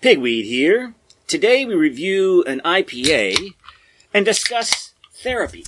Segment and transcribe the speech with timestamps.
[0.00, 0.94] Pigweed here.
[1.26, 3.50] Today we review an IPA
[4.14, 5.66] and discuss therapy.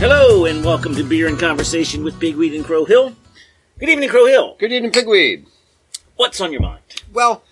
[0.00, 3.14] Hello and welcome to Beer and Conversation with Pigweed and Crow Hill.
[3.78, 4.56] Good evening, Crow Hill.
[4.58, 5.46] Good evening, Pigweed.
[6.16, 6.82] What's on your mind?
[7.12, 7.44] Well,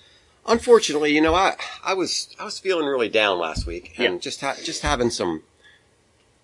[0.46, 4.20] unfortunately, you know, I I was I was feeling really down last week, and Yeah.
[4.20, 5.43] just ha- just having some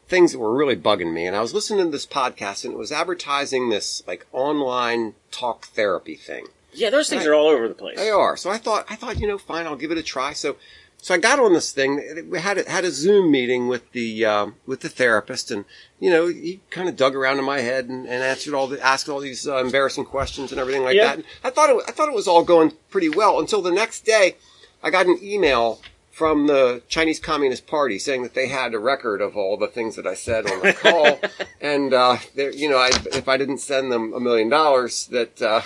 [0.09, 1.27] things that were really bugging me.
[1.27, 5.66] And I was listening to this podcast, and it was advertising this like online talk
[5.68, 6.46] therapy thing.
[6.73, 7.30] Yeah, those things Right.
[7.30, 7.96] are all over the place.
[7.96, 8.37] They are.
[8.37, 10.32] So I thought, I thought, you know, fine, I'll give it a try.
[10.34, 10.56] So,
[11.01, 12.29] so I got on this thing.
[12.30, 15.65] We had a, had a Zoom meeting with the um, with the therapist, and
[16.01, 18.84] you know, he kind of dug around in my head and, and answered all the
[18.84, 21.05] asked all these uh, embarrassing questions and everything like Yeah.
[21.07, 21.15] that.
[21.16, 24.05] And I thought it, I thought it was all going pretty well until the next
[24.05, 24.37] day.
[24.83, 25.80] I got an email
[26.11, 29.95] from the Chinese Communist Party saying that they had a record of all the things
[29.95, 31.21] that I said on the call,
[31.60, 35.60] and uh, you know, I, if I didn't send them a million dollars, that uh,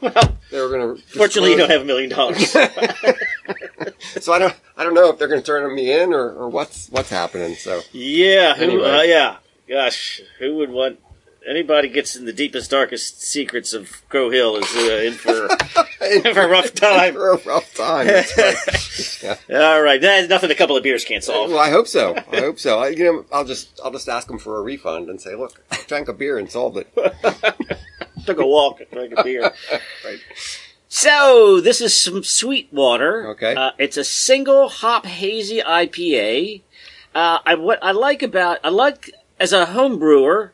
[0.00, 1.02] Well, they were going to.
[1.16, 2.56] fortunately, you don't have a million dollars.
[4.20, 6.48] So I don't, I don't know if they're going to turn me in or, or
[6.48, 7.54] what's, what's happening.
[7.56, 8.88] So Yeah, who, Anyway.
[8.90, 9.36] uh, yeah.
[9.68, 10.98] Gosh, who would want
[11.48, 15.46] anybody gets in the deepest, darkest secrets of Crow Hill is uh, in for
[16.04, 17.14] in for a rough time.
[17.14, 18.06] for a rough time.
[18.06, 19.38] Right.
[19.50, 21.50] All right, that's nothing a couple of beers can't solve.
[21.50, 22.14] Well, I hope so.
[22.32, 22.80] I hope so.
[22.80, 25.62] I, you know, I'll just, I'll just ask them for a refund and say, look,
[25.70, 26.92] I drank a beer and solved it.
[28.26, 29.52] Took a walk, and drank a beer.
[30.04, 30.18] Right.
[30.94, 33.28] So this is some Sweetwater.
[33.28, 33.54] Okay.
[33.54, 36.60] uh, it's a single hop hazy IPA.
[37.14, 40.52] Uh, I what I like about I like as a home brewer,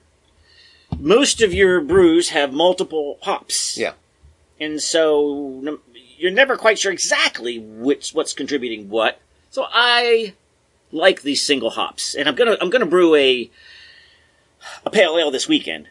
[0.97, 3.77] most of your brews have multiple hops.
[3.77, 3.95] Yeah.
[4.61, 5.80] and so
[6.17, 9.20] you're never quite sure exactly which what's contributing what.
[9.50, 10.34] So I
[10.92, 13.50] like these single hops, and I'm gonna I'm gonna brew a
[14.86, 15.89] a pale ale this weekend,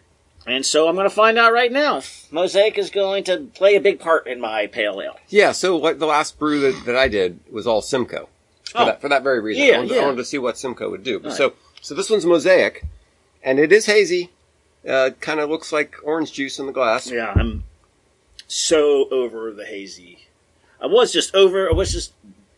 [0.47, 3.81] and so I'm gonna find out right now if Mosaic is going to play a
[3.81, 5.19] big part in my pale ale.
[5.29, 5.51] Yeah.
[5.51, 8.29] So like the last brew that, that I did was all Simcoe.
[8.71, 8.85] For, Oh.
[8.85, 9.63] that, for that very reason.
[9.63, 10.01] Yeah, I, wanted, yeah.
[10.01, 11.19] I wanted to see what Simcoe would do.
[11.19, 11.31] Right.
[11.33, 12.83] So, so this one's Mosaic
[13.43, 14.31] and it is hazy.
[14.87, 17.09] Uh, kind of looks like orange juice in the glass.
[17.11, 17.63] Yeah, I'm
[18.47, 20.27] so over the hazy.
[20.81, 21.69] I was just over.
[21.69, 22.13] I was just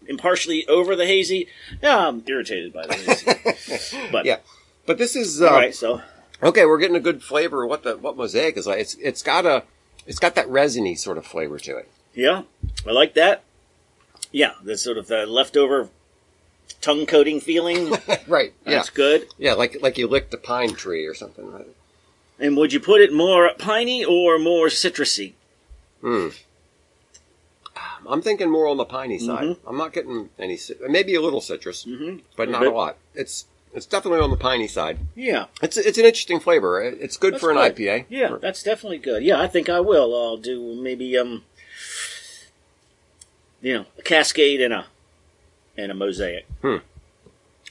[0.08, 1.48] impartially over the hazy.
[1.82, 3.98] Now I'm irritated by the hazy.
[4.12, 4.38] But Yeah.
[4.86, 6.02] But this is, uh, all right, so
[6.42, 8.80] Okay, we're getting a good flavor of what the what mosaic is like.
[8.80, 9.64] It's it's got a
[10.08, 11.90] it's got that resiny sort of flavor to it.
[12.14, 12.44] Yeah,
[12.88, 13.44] I like that.
[14.32, 15.90] Yeah, the sort of the leftover
[16.82, 17.94] tongue coating feeling.
[18.28, 18.54] Right.
[18.66, 18.74] Yeah.
[18.76, 19.28] That's good.
[19.38, 21.52] Yeah, like like you licked a pine tree or something.
[21.52, 21.68] Right?
[22.40, 25.34] And would you put it more piney or more citrusy?
[26.02, 26.30] Hmm.
[28.08, 29.58] I'm thinking more on the piney side.
[29.68, 30.58] I'm not getting any
[30.88, 32.20] maybe a little citrus, Mm-hmm.
[32.38, 32.72] but not bit.
[32.72, 32.98] a lot.
[33.14, 35.00] It's it's definitely on the piney side.
[35.16, 36.82] Yeah, It's it's an interesting flavor.
[36.82, 37.76] It's good That's for an good.
[37.76, 38.06] IPA.
[38.10, 39.24] yeah, that's definitely good.
[39.24, 40.16] Yeah, I think I will.
[40.16, 41.44] I'll do maybe um,
[43.62, 44.86] you know, a cascade and a
[45.78, 46.46] and a mosaic.
[46.62, 46.78] Hmm.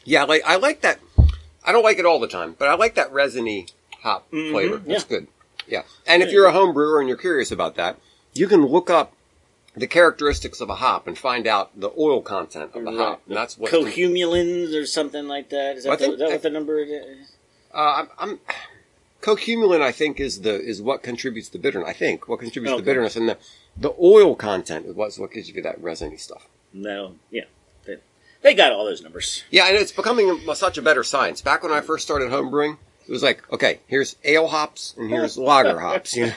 [0.04, 1.00] Yeah, like I like that.
[1.64, 3.66] I don't like it all the time, but I like that resiny
[4.03, 4.76] hop Mhm, flavor.
[4.78, 5.08] That's yeah.
[5.08, 5.26] good.
[5.66, 7.98] Yeah, and if you're a home brewer and you're curious about that,
[8.32, 9.12] you can look up
[9.78, 13.22] the characteristics of a hop and find out the oil content of the hop.
[13.27, 15.77] And that's what cohumulones or something like that.
[15.77, 17.33] Is I that, the, think- is that what the number is?
[17.75, 18.41] uh, I'm, I'm
[19.22, 19.83] cohumulone.
[19.83, 21.88] I think is the is what contributes to bitterness.
[21.88, 22.81] I think what contributes Okay.
[22.81, 23.38] to bitterness, and the
[23.77, 26.47] the oil content is what's what gives you that resiny stuff.
[26.72, 27.44] No, yeah,
[27.84, 27.97] they,
[28.43, 29.44] they got all those numbers.
[29.50, 31.41] Yeah, and it's becoming such a better science.
[31.41, 35.08] Back when I first started home brewing, it was like, okay, here's ale hops and
[35.08, 36.14] here's lager hops.
[36.14, 36.32] You know?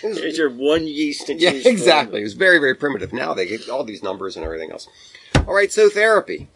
[0.00, 1.72] Here's your one yeast to yeah, choose from.
[1.72, 2.20] exactly.
[2.20, 3.12] It was very, very primitive.
[3.12, 4.88] Now they get all these numbers and everything else.
[5.46, 6.48] All right, so therapy.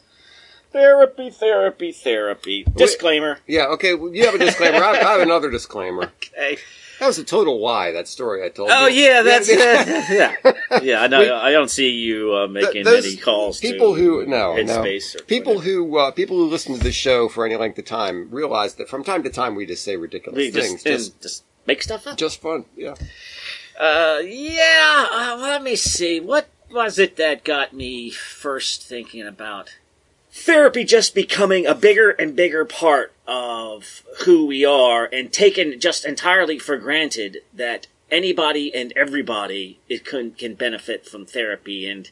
[0.70, 2.64] Therapy, therapy, therapy.
[2.76, 3.38] Disclaimer.
[3.46, 4.78] Yeah, okay, well, you have a disclaimer.
[4.84, 6.12] I, I have another disclaimer.
[6.38, 6.58] Okay.
[7.00, 8.74] That was a total lie, that story I told you.
[8.76, 9.02] Oh you.
[9.02, 10.34] yeah, that's yeah.
[10.44, 11.02] uh, yeah, yeah.
[11.02, 11.36] I know.
[11.36, 13.60] I don't see you uh, making those any calls.
[13.60, 15.70] people to who no no Headspace or people whatever.
[15.74, 18.88] who uh, people who listen to this show for any length of time realize that
[18.88, 22.06] from time to time we just say ridiculous We things just, just just make stuff
[22.06, 22.16] up.
[22.16, 22.94] just fun yeah
[23.78, 25.06] Uh, yeah.
[25.12, 26.18] Uh, let me see.
[26.20, 29.76] What was it that got me first thinking about
[30.38, 36.04] therapy just becoming a bigger and bigger part of who we are and taken just
[36.04, 41.88] entirely for granted that anybody and everybody it can, can benefit from therapy.
[41.88, 42.10] And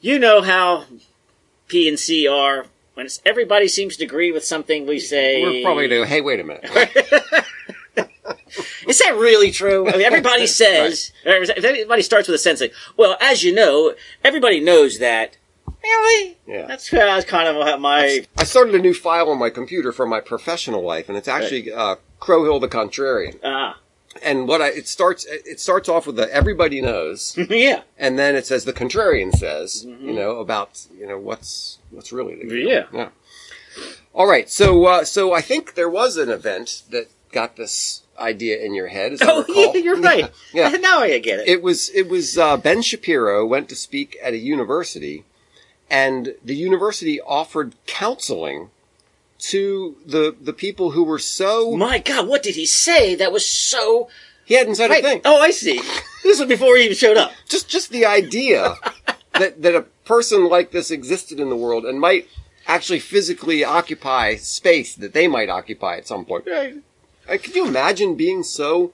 [0.00, 0.84] you know how
[1.68, 2.66] P and C are.
[2.94, 5.42] When it's, everybody seems to agree with something we say.
[5.42, 6.64] we're probably going to hey wait a minute.
[8.86, 9.88] Is that really true?
[9.88, 13.94] I mean, everybody says, or everybody starts with a sentence like, well, as you know,
[14.22, 15.36] everybody knows that
[15.82, 16.38] Really?
[16.46, 16.66] Yeah.
[16.66, 18.24] That's, that's kind of my.
[18.36, 21.72] I started a new file on my computer for my professional life, and it's actually
[21.72, 23.38] uh, Crow Hill the Contrarian.
[23.44, 23.78] Ah.
[24.22, 27.82] And what I it starts it starts off with the everybody knows, yeah.
[27.98, 32.36] and then it says the contrarian says, you know, about you know what's what's really
[32.36, 32.68] the deal.
[32.68, 32.84] Yeah.
[32.92, 33.08] yeah.
[34.14, 38.58] All right, so uh, so I think there was an event that got this idea
[38.64, 39.18] in your head.
[39.20, 39.44] Oh,
[39.74, 40.30] yeah, you're right.
[40.52, 40.68] Yeah.
[40.80, 41.48] now I get it.
[41.48, 45.24] It was it was uh, Ben Shapiro went to speak at a university,
[45.94, 48.70] and the university offered counseling
[49.38, 53.46] to the the people who were so My God, what did he say that was
[53.46, 54.08] so.
[54.44, 55.20] he hadn't said a thing.
[55.24, 55.80] Oh, I see.
[56.24, 57.32] This was before he even showed up.
[57.46, 58.76] Just just the idea
[59.34, 62.26] that that a person like this existed in the world and might
[62.66, 66.48] actually physically occupy space that they might occupy at some point.
[66.48, 68.92] Uh, Could you imagine being so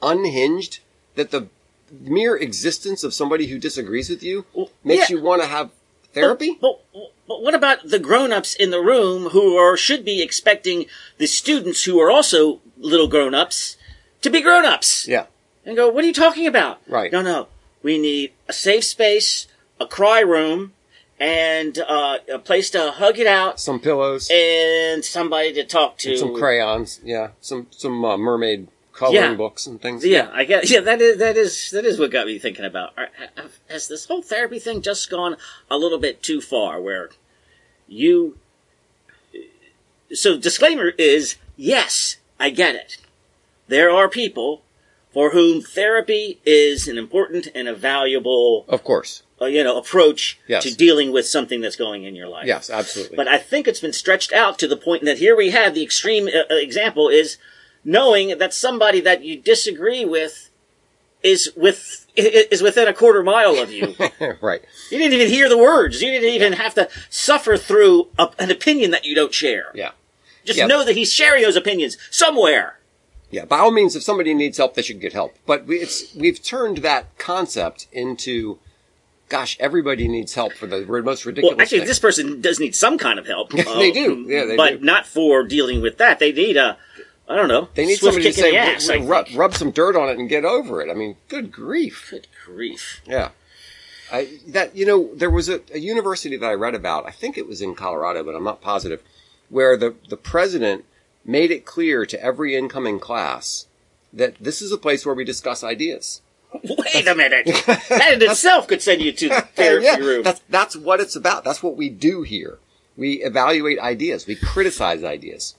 [0.00, 0.78] unhinged
[1.16, 1.48] that the
[1.90, 4.46] mere existence of somebody who disagrees with you
[4.84, 5.16] makes yeah.
[5.16, 5.70] you want to have
[6.14, 6.56] therapy?
[6.60, 10.86] But, but, but what about the grown-ups in the room who are should be expecting
[11.18, 13.76] the students who are also little grown-ups
[14.22, 15.26] to be grown-ups Yeah.
[15.64, 17.12] and go, "What are you talking about?" Right.
[17.12, 17.48] No, no.
[17.82, 19.46] We need a safe space,
[19.78, 20.72] a cry room,
[21.20, 26.16] and uh, a place to hug it out, Some pillows, and somebody to talk to.
[26.16, 29.34] some crayons, yeah, some some uh, mermaid coloring Yeah.
[29.34, 30.04] books and things.
[30.06, 30.70] Yeah, I guess.
[30.70, 32.94] Yeah, that is that is that is what got me thinking about.
[33.68, 35.36] Has this whole therapy thing just gone
[35.70, 36.80] a little bit too far?
[36.80, 37.10] Where
[37.88, 38.38] you.
[40.12, 42.98] So disclaimer is yes, I get it.
[43.68, 44.62] There are people
[45.12, 49.22] for whom therapy is an important and a valuable, Of course.
[49.40, 50.64] uh, you know, approach Yes.
[50.64, 52.46] to dealing with something that's going in your life.
[52.46, 53.16] Yes, absolutely.
[53.16, 55.82] But I think it's been stretched out to the point that here we have the
[55.84, 57.38] extreme uh, uh, example is
[57.84, 60.50] knowing that somebody that you disagree with
[61.22, 63.94] is with is within a quarter mile of you.
[64.40, 64.62] right.
[64.90, 66.00] you didn't even hear the words.
[66.00, 69.72] You didn't even have to suffer through a, an opinion that you don't share.
[69.74, 69.92] Yeah.
[70.44, 70.66] Just Yeah.
[70.66, 72.78] know that he's sharing those opinions somewhere.
[73.30, 75.34] Yeah, by all means, if somebody needs help, they should get help.
[75.44, 78.58] But we, it's we've turned that concept into,
[79.28, 81.56] gosh, everybody needs help for the most ridiculous.
[81.56, 81.88] Well, actually, thing.
[81.88, 83.52] this person does need some kind of help.
[83.54, 84.24] They um, do.
[84.28, 84.56] Yeah, they do.
[84.56, 84.84] but do.
[84.84, 86.20] not for dealing with that.
[86.20, 86.76] They need a,
[87.28, 88.90] I don't know, they need swift somebody to say, ass.
[88.90, 90.90] I rub, rub some dirt on it and get over it.
[90.90, 92.08] I mean, good grief.
[92.10, 93.00] Good grief.
[93.06, 93.30] Yeah.
[94.12, 97.06] I, that you know, there was a, a university that I read about.
[97.06, 99.02] I think it was in Colorado, but I'm not positive.
[99.48, 100.84] Where the the president
[101.24, 103.66] made it clear to every incoming class
[104.12, 106.20] that this is a place where we discuss ideas.
[106.62, 107.46] Wait a minute.
[107.66, 110.22] that in itself could send you to the therapy yeah, room.
[110.22, 111.44] That's that's what it's about.
[111.44, 112.58] That's what we do here.
[112.96, 114.26] We evaluate ideas.
[114.26, 115.56] We criticize ideas.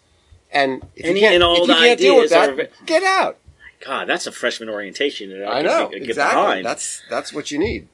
[0.56, 2.82] And if Any you can't, and all if you the can't deal with ideas that,
[2.82, 3.38] are- get out.
[3.86, 5.30] God, that's a freshman orientation.
[5.38, 6.42] That I, know get, get exactly.
[6.42, 6.66] behind.
[6.66, 7.88] That's that's what you need.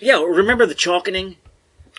[0.00, 1.36] Yeah, remember the chalkening?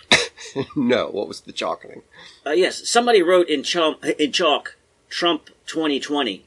[0.76, 2.02] no, what was the chalkening?
[2.46, 4.76] Uh, yes, somebody wrote in chalk, in chalk
[5.08, 6.44] Trump 2020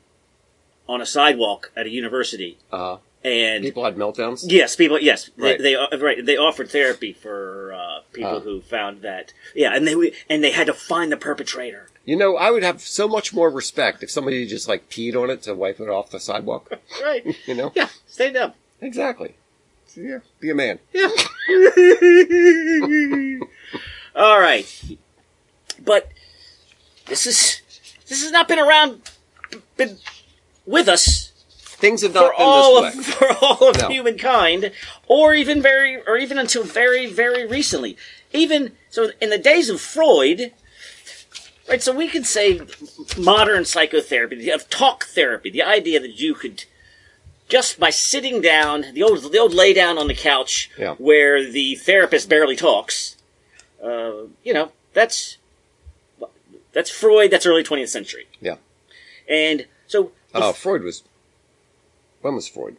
[0.87, 4.43] on a sidewalk at a university, Uh, and people had meltdowns.
[4.47, 5.59] yes, people, yes, they, Right.
[5.61, 8.39] they uh, right, they offered therapy for uh, people Oh.
[8.39, 11.88] who found that, yeah, and they and they had to find the perpetrator.
[12.09, 15.29] You know, I would have so much more respect if somebody just like peed on
[15.29, 16.71] it to wipe it off the sidewalk.
[17.03, 17.23] Right?
[17.45, 18.55] You know, yeah, stand up.
[18.81, 19.35] exactly.
[19.95, 20.79] Yeah, be a man.
[20.91, 21.09] Yeah.
[24.15, 24.65] All right,
[25.85, 26.09] but
[27.05, 27.61] this is
[28.07, 29.01] this has not been around,
[29.77, 29.97] been
[30.65, 31.31] with us
[31.79, 33.03] Things have for not been all this of way.
[33.13, 33.87] for all of No.
[33.87, 34.71] humankind,
[35.07, 37.95] or even very, or even until very, very recently.
[38.33, 40.51] Even so, in the days of Freud,
[41.69, 41.81] right?
[41.81, 42.61] So we could say
[43.17, 46.65] modern psychotherapy, of talk therapy, the idea that you could
[47.47, 50.95] just by sitting down, the old the old lay down on the couch, Yeah.
[50.95, 53.15] where the therapist barely talks.
[53.83, 55.37] Uh, you know, that's
[56.73, 57.31] that's Freud.
[57.31, 58.57] That's early twentieth century, Yeah.
[59.27, 61.03] and so Oh, Freud was.
[62.21, 62.75] When was Freud?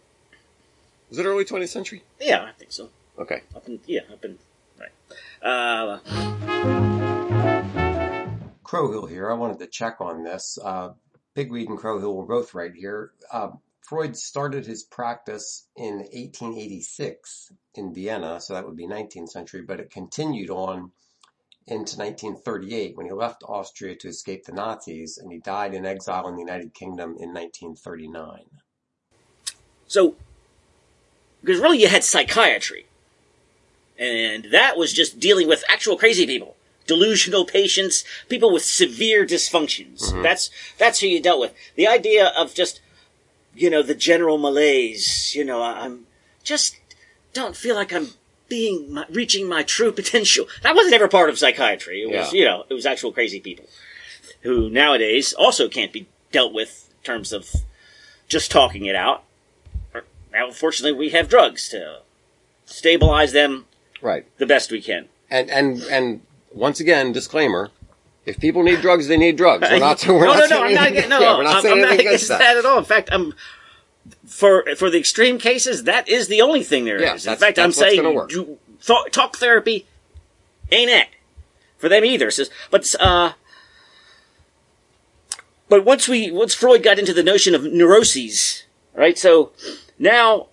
[1.09, 2.03] Was it early 20th century?
[2.21, 2.91] yeah, I think so.
[3.19, 3.43] Okay.
[3.57, 4.39] Up in, yeah, up in,
[4.79, 4.93] right.
[5.43, 7.00] Uh,
[8.71, 9.29] Crow Hill here.
[9.29, 10.57] I wanted to check on this.
[10.63, 10.91] Uh,
[11.35, 13.11] Pigweed and Crowhill were both right here.
[13.33, 13.49] Uh,
[13.81, 19.81] Freud started his practice in 1886 in Vienna, so that would be 19th century, but
[19.81, 20.93] it continued on
[21.67, 26.29] into 1938 when he left Austria to escape the Nazis, and he died in exile
[26.29, 28.45] in the United Kingdom in 1939.
[29.89, 30.15] so,
[31.41, 32.87] because really you had psychiatry.
[33.99, 36.55] And that was just dealing with actual crazy people.
[36.91, 40.01] Delusional patients, people with severe dysfunctions.
[40.11, 40.23] Mm-hmm.
[40.23, 41.55] That's, that's who you dealt with.
[41.77, 42.81] The idea of just,
[43.55, 46.07] you know, the general malaise, you know, I'm
[46.43, 46.77] just
[47.33, 48.09] don't feel like I'm
[48.49, 50.47] being my, reaching my true potential.
[50.65, 52.03] That wasn't ever part of psychiatry.
[52.03, 52.39] It was, Yeah.
[52.41, 53.67] you know, it was actual crazy people
[54.43, 57.49] who nowadays also can't be dealt with in terms of
[58.29, 59.23] just talking it out.
[60.33, 62.01] Now, fortunately, we have drugs to
[62.65, 63.67] stabilize them
[64.03, 64.25] Right.
[64.39, 65.09] the best we can.
[65.31, 66.21] And and and
[66.53, 67.71] once again, disclaimer:
[68.27, 69.69] if people need drugs, they need drugs.
[69.71, 70.05] We're not.
[70.09, 71.09] We're no, not no, no, I'm not.
[71.09, 72.57] No, yeah, we're not I'm, saying I'm not anything against against that.
[72.57, 72.79] at all.
[72.79, 73.35] In fact, I'm
[74.27, 75.85] for for the extreme cases.
[75.85, 77.25] That is the only thing there is.
[77.27, 79.87] Yeah, In fact, I'm saying do- th- talk therapy
[80.71, 81.09] ain't it
[81.79, 82.31] for them either.
[82.31, 83.33] So, but uh,
[85.69, 88.65] but once we once Freud got into the notion of neuroses,
[88.95, 89.17] right?
[89.17, 89.53] So
[89.99, 90.49] now.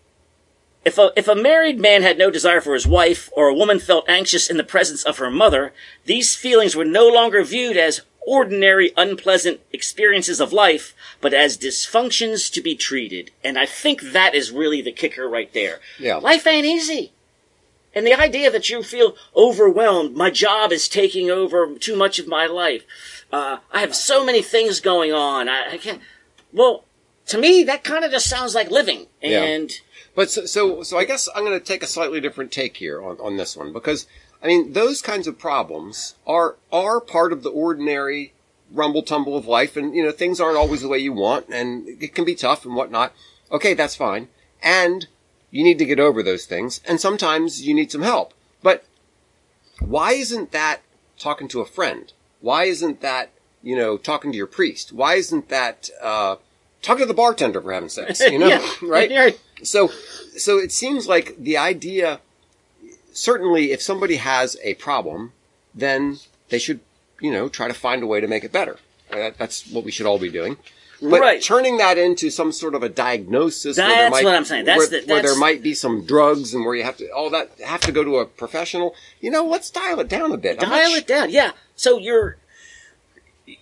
[0.88, 3.77] If a, if a married man had no desire for his wife, or a woman
[3.77, 5.74] felt anxious in the presence of her mother,
[6.06, 12.50] these feelings were no longer viewed as ordinary unpleasant experiences of life, but as dysfunctions
[12.53, 13.32] to be treated.
[13.44, 15.82] And I think that is really the kicker right there.
[16.00, 16.15] Yeah.
[16.15, 17.12] Life ain't easy.
[17.94, 22.29] And the idea that you feel overwhelmed, my job is taking over too much of
[22.29, 23.25] my life.
[23.29, 25.50] Uh, I have so many things going on.
[25.50, 26.01] I, I can't.
[26.53, 26.86] Well,
[27.25, 29.08] to me, that kind of just sounds like living.
[29.22, 29.67] Yeah.
[30.17, 33.03] But so, so, so I guess I'm going to take a slightly different take here
[33.03, 34.07] on, on this one because
[34.41, 38.33] I mean those kinds of problems are are part of the ordinary
[38.71, 41.88] rumble tumble of life, and you know things aren't always the way you want, and
[42.01, 43.13] it can be tough and whatnot.
[43.51, 45.05] Okay, that's fine, and
[45.51, 48.33] you need to get over those things, and sometimes you need some help.
[48.63, 48.86] But
[49.79, 50.81] why isn't that
[51.19, 52.12] talking to a friend?
[52.41, 53.29] Why isn't that
[53.62, 54.91] you know talking to your priest?
[54.91, 56.38] Why isn't that uh,
[56.81, 58.67] talking to the bartender for having sex, You know, Yeah.
[58.84, 59.10] right?
[59.12, 59.29] Yeah.
[59.63, 59.89] So,
[60.38, 62.19] so it seems like the idea,
[63.13, 65.34] certainly if somebody has a problem,
[65.74, 66.17] then
[66.50, 66.79] they should,
[67.22, 68.77] you know, try to find a way to make it better.
[69.12, 70.57] Uh, That, that's what we should all be doing.
[71.00, 71.41] But Right.
[71.43, 74.65] turning that into some sort of a diagnosis, where there That's might, what I'm saying.
[74.65, 77.29] That's where, the- where there might be some drugs and where you have to, all
[77.29, 78.96] that, have to go to a professional.
[79.22, 80.60] You know, let's dial it down a bit.
[80.60, 81.29] Dial sh- it down.
[81.29, 81.51] Yeah.
[81.75, 82.38] So you're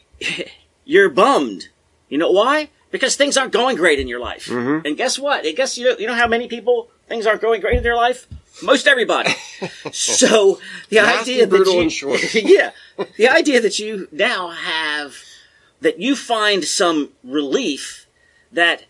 [0.86, 1.69] you're bummed.
[2.10, 2.69] You know why?
[2.92, 4.46] Because things aren't going great in your life.
[4.48, 4.86] Mm-hmm.
[4.86, 5.46] And guess what?
[5.46, 7.96] I guess you know, you know how many people things aren't going great in their
[7.96, 8.27] life.
[8.63, 9.32] Most everybody.
[9.92, 12.34] so the Nasty, idea that you, and short.
[12.34, 12.72] yeah,
[13.18, 15.15] the idea that you now have
[15.82, 18.08] that you find some relief
[18.51, 18.86] that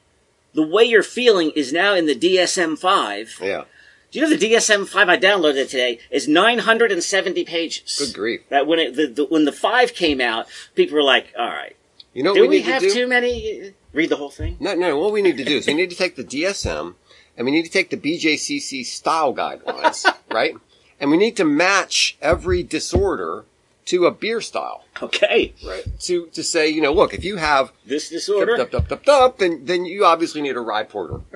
[0.54, 3.38] the way you're feeling is now in the DSM five.
[3.42, 3.64] Yeah.
[4.12, 7.98] Do you know the DSM five I downloaded today is 970 pages?
[7.98, 8.42] Good grief.
[8.50, 11.76] That when it, the, the when the five came out, people were like, "All right,
[12.14, 12.94] You know what do we we, need have to do?
[12.94, 14.58] too many?" Read the whole thing.
[14.60, 15.00] No, no.
[15.00, 16.96] What we need to do is we need to take the DSM
[17.38, 20.54] and we need to take the BJCP style guidelines, right?
[21.00, 23.46] And we need to match every disorder
[23.86, 25.86] to a beer style, Okay, right?
[26.02, 28.58] To to say, you know, look, if you have this disorder.
[28.58, 31.22] dup, dup, dup, dup, then then you obviously need a rye porter.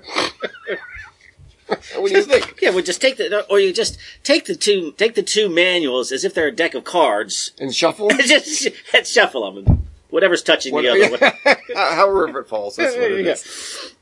[1.67, 2.59] what do you think?
[2.61, 6.11] Yeah, well, just take the, or you just take the two, take the two manuals
[6.11, 8.69] as if they're a deck of cards, And shuffle, just
[9.05, 11.09] shuffle them, whatever's touching the other
[11.45, 11.55] one.
[11.75, 12.75] however it falls.
[12.75, 13.31] That's what it Yeah.
[13.33, 13.93] is.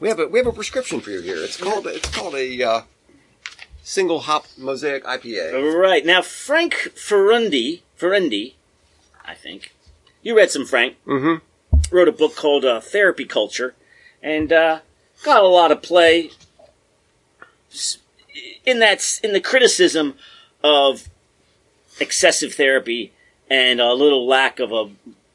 [0.00, 1.36] We have a we have a prescription for you here.
[1.36, 2.82] It's called it's called a uh,
[3.82, 5.74] single hop mosaic IPA.
[5.80, 8.54] Right now, Frank Ferundi, Ferundi,
[9.24, 9.72] I think
[10.22, 10.96] you read some Frank.
[11.06, 11.94] Mm-hmm.
[11.94, 13.74] wrote a book called uh, Therapy Culture,
[14.22, 14.80] and uh,
[15.22, 16.30] got a lot of play
[18.66, 20.14] in that in the criticism
[20.62, 21.08] of
[22.00, 23.12] excessive therapy
[23.48, 24.90] and a little lack of a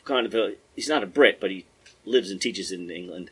[0.10, 0.56] kind of a.
[0.75, 1.66] He's not a Brit, but he
[2.06, 3.30] lives and teaches in England.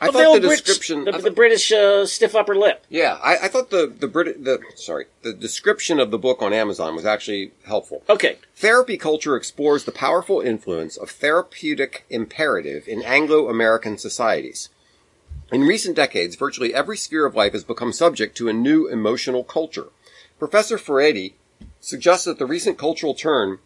[0.00, 1.04] I Of thought the Brits- description.
[1.04, 2.84] the, I the British uh, stiff upper lip.
[2.88, 6.52] yeah, I, I thought the the Brit the sorry the description of the book on
[6.52, 8.02] Amazon was actually helpful.
[8.08, 14.68] Okay, Therapy culture explores the powerful influence of therapeutic imperative in Anglo-American societies.
[15.50, 19.42] In recent decades, virtually every sphere of life has become subject to a new emotional
[19.42, 19.88] culture.
[20.38, 21.32] Professor Furedi
[21.80, 23.58] suggests that the recent cultural turn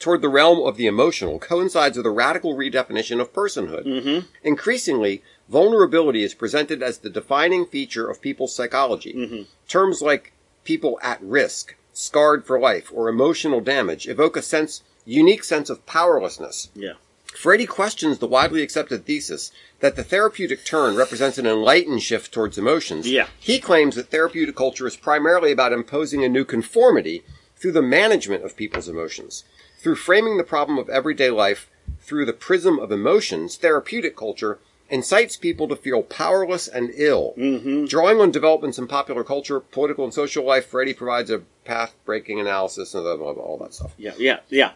[0.00, 3.86] toward the realm of the emotional coincides with a radical redefinition of personhood.
[3.86, 4.26] Mm-hmm.
[4.42, 9.12] Increasingly, vulnerability is presented as the defining feature of people's psychology.
[9.12, 9.42] Mm-hmm.
[9.68, 10.32] Terms like
[10.64, 15.84] people at risk, scarred for life, or emotional damage evoke a sense, unique sense of
[15.86, 16.70] powerlessness.
[16.74, 16.94] yeah,
[17.34, 22.58] Furedi questions the widely accepted thesis that the therapeutic turn represents an enlightened shift towards
[22.58, 23.08] emotions.
[23.08, 23.28] Yeah.
[23.38, 27.22] He claims that therapeutic culture is primarily about imposing a new conformity
[27.56, 29.44] through the management of people's emotions.
[29.80, 31.70] Through framing the problem of everyday life
[32.00, 34.58] through the prism of emotions, therapeutic culture
[34.90, 37.32] incites people to feel powerless and ill.
[37.38, 37.84] Mm-hmm.
[37.86, 42.94] Drawing on developments in popular culture, political and social life, Furedi provides a path-breaking analysis
[42.94, 43.92] of all that stuff.
[43.96, 44.72] yeah, yeah, yeah.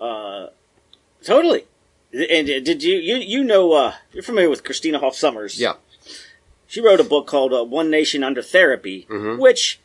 [0.00, 0.48] Uh,
[1.22, 1.64] totally.
[2.12, 5.58] And uh, did you you you know uh, you're familiar with Christina Hoff Sommers?
[5.58, 5.74] Yeah.
[6.66, 9.40] she wrote a book called uh, One Nation Under Therapy, Mm-hmm.
[9.40, 9.80] which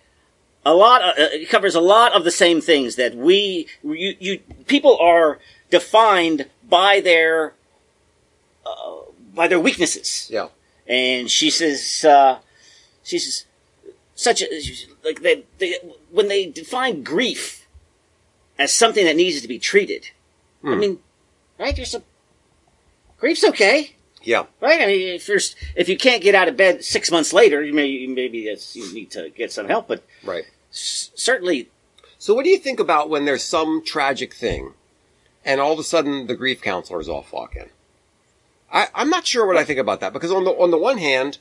[0.65, 4.15] a lot of, uh, it covers a lot of the same things that we you,
[4.19, 5.39] you people are
[5.69, 7.53] defined by their
[8.65, 9.01] uh,
[9.33, 10.27] by their weaknesses.
[10.31, 10.47] Yeah.
[10.87, 12.39] And she says, uh,
[13.03, 13.45] she says,
[14.15, 14.47] such a,
[15.03, 15.75] like they, they,
[16.09, 17.67] when they define grief
[18.57, 20.09] as something that needs to be treated,
[20.63, 20.79] I Hmm.
[20.79, 20.99] mean,
[21.59, 21.75] right?
[21.75, 22.01] There's a,
[23.19, 24.45] grief's okay, Yeah.
[24.61, 24.81] right?
[24.81, 25.39] I mean, if you're,
[25.75, 28.93] if you can't get out of bed six months later, you may, maybe it's, you
[28.93, 30.45] need to get some help, but Right.
[30.71, 31.69] s- certainly,
[32.17, 34.73] So what do you think about when there's some tragic thing
[35.45, 37.69] and all of a sudden the grief counselors all flock in?
[38.71, 40.99] I, I'm not sure what I think about that because on the on the one
[40.99, 41.39] hand,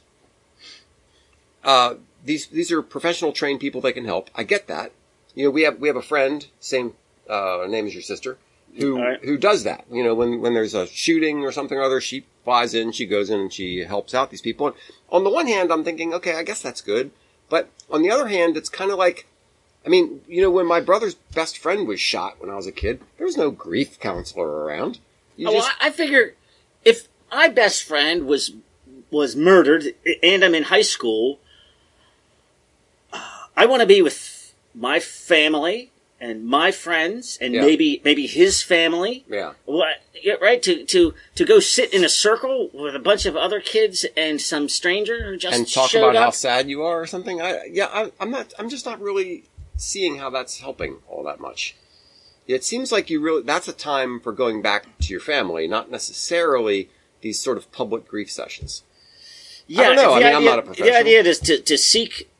[1.65, 1.95] uh,
[2.25, 4.31] these these are professional trained people that can help.
[4.35, 4.93] I get that.
[5.35, 6.95] You know, we have we have a friend, same
[7.29, 8.39] uh, name as your sister,
[8.77, 9.25] who All right.
[9.25, 9.85] who does that.
[9.91, 13.07] You know, when when there's a shooting or something or other, she flies in, she
[13.07, 14.69] goes in, and she helps out these people.
[14.69, 14.77] And
[15.11, 17.11] on the one hand, I'm thinking, okay, I guess that's good.
[17.49, 19.27] But on the other hand, it's kind of like
[19.89, 22.73] I mean, you know, when my brother's best friend was shot when I was a
[22.73, 24.99] kid, there was no grief counselor around.
[25.37, 26.35] You oh, just, I, I figure
[26.85, 28.53] if my best friend was,
[29.11, 31.39] was murdered and I'm in high school,
[33.57, 37.61] I want to be with my family and my friends and Yeah.
[37.63, 39.25] maybe maybe his family.
[39.29, 39.99] yeah, What,
[40.41, 40.63] right?
[40.63, 44.41] To to to go sit in a circle with a bunch of other kids and
[44.41, 47.41] some stranger who just and talk about how sad you are or something.
[47.41, 48.53] I, yeah, I, I'm not.
[48.59, 49.45] I'm just not really
[49.77, 51.77] seeing how that's helping all that much.
[52.49, 53.43] It seems like you really.
[53.43, 56.89] That's a time for going back to your family, not necessarily
[57.21, 58.83] these sort of public grief sessions.
[59.67, 60.15] Yeah, don't know.
[60.15, 60.89] I mean, I'm idea- not a professional.
[60.93, 62.31] The idea is to, to seek,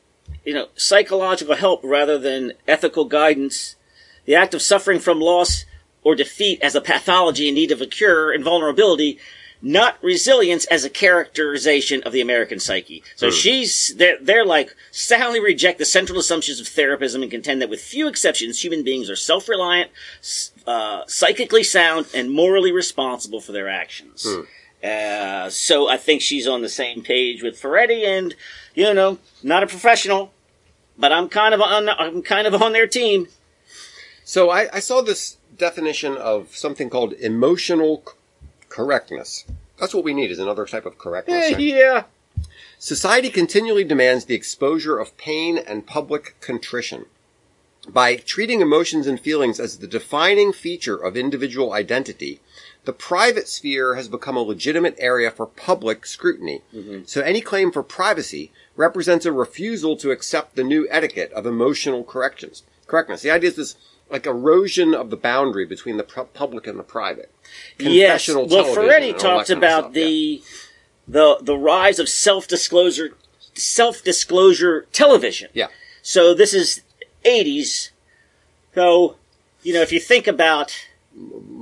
[0.49, 3.75] you know, psychological help rather than ethical guidance.
[4.25, 5.65] The act of suffering from loss
[6.01, 9.19] or defeat as a pathology in need of a cure and vulnerability,
[9.61, 13.03] not resilience as a characterization of the American psyche.
[13.15, 13.33] So Hmm.
[13.41, 17.81] she's, they're, they're like, soundly reject the central assumptions of therapism and contend that with
[17.81, 19.91] few exceptions, human beings are self-reliant,
[20.65, 24.25] uh, psychically sound, and morally responsible for their actions.
[24.83, 28.33] Uh, so I think she's on the same page with Furedi, and
[28.75, 30.31] you know, not a professional,
[30.99, 31.89] but I'm kind of on.
[31.89, 33.27] I'm kind of on their team.
[34.23, 38.13] So I, I saw this definition of something called emotional c-
[38.67, 39.45] correctness.
[39.79, 41.51] That's what we need is another type of correctness.
[41.51, 41.59] Eh, right?
[41.59, 42.03] yeah.
[42.77, 47.05] Society continually demands the exposure of pain and public contrition.
[47.87, 52.39] By treating emotions and feelings as the defining feature of individual identity,
[52.85, 56.61] the private sphere has become a legitimate area for public scrutiny.
[56.73, 57.03] Mm-hmm.
[57.05, 62.03] So any claim for privacy represents a refusal to accept the new etiquette of emotional
[62.03, 62.63] corrections.
[62.87, 63.21] Correctness.
[63.21, 63.75] The idea is this
[64.09, 67.31] like erosion of the boundary between the pu- public and the private.
[67.77, 68.27] Yes.
[68.27, 70.03] Well, Furedi talks about stuff, yeah.
[70.03, 70.43] the
[71.07, 73.15] the the rise of self disclosure
[73.53, 75.49] self disclosure television.
[75.53, 75.67] Yeah.
[76.01, 76.81] So this is
[77.25, 77.89] 80s.
[78.73, 79.17] So
[79.61, 80.73] you know, if you think about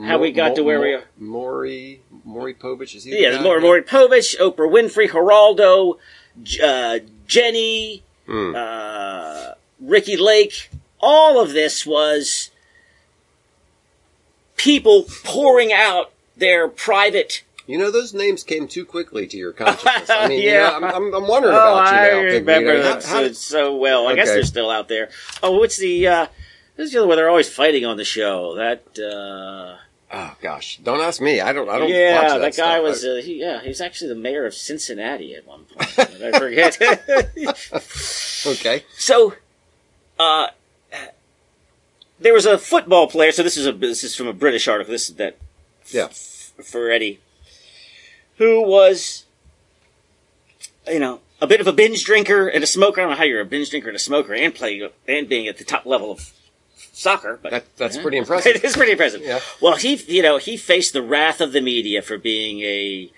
[0.06, 1.04] how we got to where we are.
[1.17, 3.22] Maury, Maury Povich, is he?
[3.22, 3.41] Yeah, guy?
[3.43, 5.98] Maury Povich, Oprah Winfrey, Geraldo,
[6.63, 8.54] uh, Jenny, Hmm.
[8.56, 10.70] uh, Ricki Lake.
[11.00, 12.52] All of this was
[14.56, 17.43] people pouring out their private.
[17.67, 20.10] You know, those names came too quickly to your consciousness.
[20.10, 20.52] I mean, Yeah.
[20.70, 22.22] yeah, I'm, I'm, I'm wondering Oh, about you I now.
[22.22, 24.08] Big remember How- how- so, so well.
[24.08, 25.10] I guess they're still out there.
[25.43, 26.08] Oh, what's the?
[26.08, 26.28] Uh,
[26.78, 28.56] this is the other where they're always fighting on the show.
[28.56, 28.84] That.
[28.98, 29.78] Uh,
[30.13, 31.42] oh gosh, don't ask me.
[31.42, 31.68] I don't.
[31.68, 31.90] I don't.
[31.90, 32.84] yeah, that, that, guy stuff.
[32.84, 33.04] was.
[33.04, 36.00] Uh, he, yeah, he was actually the mayor of Cincinnati at one point.
[36.00, 36.80] I forget.
[38.46, 38.86] okay.
[38.96, 39.34] So,
[40.20, 40.48] uh,
[42.20, 43.32] there was a football player.
[43.32, 44.92] So this is a this is from a British article.
[44.92, 45.38] This is that
[45.92, 46.08] Yeah.
[46.08, 47.20] for Eddie,
[48.38, 49.26] who was,
[50.88, 53.02] you know, a bit of a binge drinker and a smoker.
[53.02, 55.48] I don't know how you're a binge drinker and a smoker and playing and being
[55.48, 56.34] at the top level of
[56.97, 58.01] soccer, but That, that's Yeah.
[58.01, 58.55] pretty impressive.
[58.55, 59.21] it is pretty impressive.
[59.21, 59.39] Yeah.
[59.62, 63.12] Well, he, you know, he faced the wrath of the media for being a,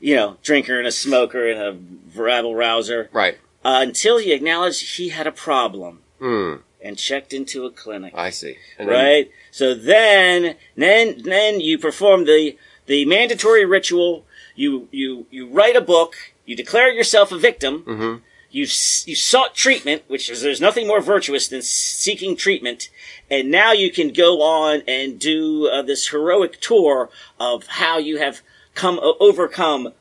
[0.00, 3.38] you know, drinker and a smoker and a rabble rouser right.
[3.64, 6.54] uh, until he acknowledged he had a problem Hmm.
[6.82, 8.12] and checked into a clinic.
[8.16, 8.56] I see.
[8.78, 9.30] And then- Right.
[9.50, 14.24] So then, then, then you perform the the mandatory ritual.
[14.54, 16.14] You you you write a book.
[16.44, 17.82] You declare yourself a victim.
[17.84, 18.20] Mhm.
[18.50, 22.90] You you sought treatment, which is there's nothing more virtuous than seeking treatment.
[23.30, 28.18] And now you can go on and do uh, this heroic tour of how you
[28.18, 28.40] have
[28.74, 29.92] come o- overcome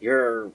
[0.00, 0.50] your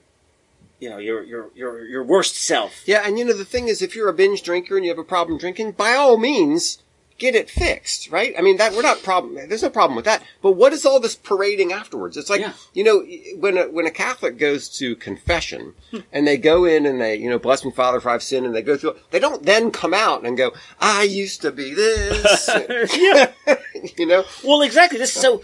[0.80, 2.84] you know your your your your worst self.
[2.86, 5.00] Yeah, and you know the thing is, if you're a binge drinker and you have
[5.00, 6.80] a problem drinking, by all means,
[7.20, 8.34] get it fixed, right?
[8.38, 9.36] I mean, that we're not problem.
[9.48, 10.24] There's no problem with that.
[10.42, 12.18] But what is all this parading afterwards?
[12.18, 12.54] It's like Yeah.
[12.74, 13.06] you know
[13.38, 16.00] when a, when a Catholic goes to confession hmm.
[16.12, 18.56] and they go in and they you know bless me Father for I've sinned and
[18.56, 18.96] they go through.
[19.12, 22.50] They don't then come out and go I used to be this.
[22.96, 23.32] yeah.
[23.98, 24.24] you know.
[24.44, 24.98] Well, exactly.
[24.98, 25.42] This so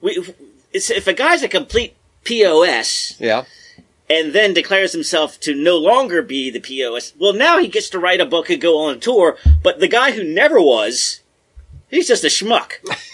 [0.00, 0.34] we
[0.72, 3.44] it's, if a guy's a complete pos Yeah.
[4.08, 7.98] And then declares himself to no longer be the pos, well, now he gets to
[7.98, 9.36] write a book and go on a tour.
[9.62, 11.20] But the guy who never was,
[11.88, 12.72] he's just a schmuck.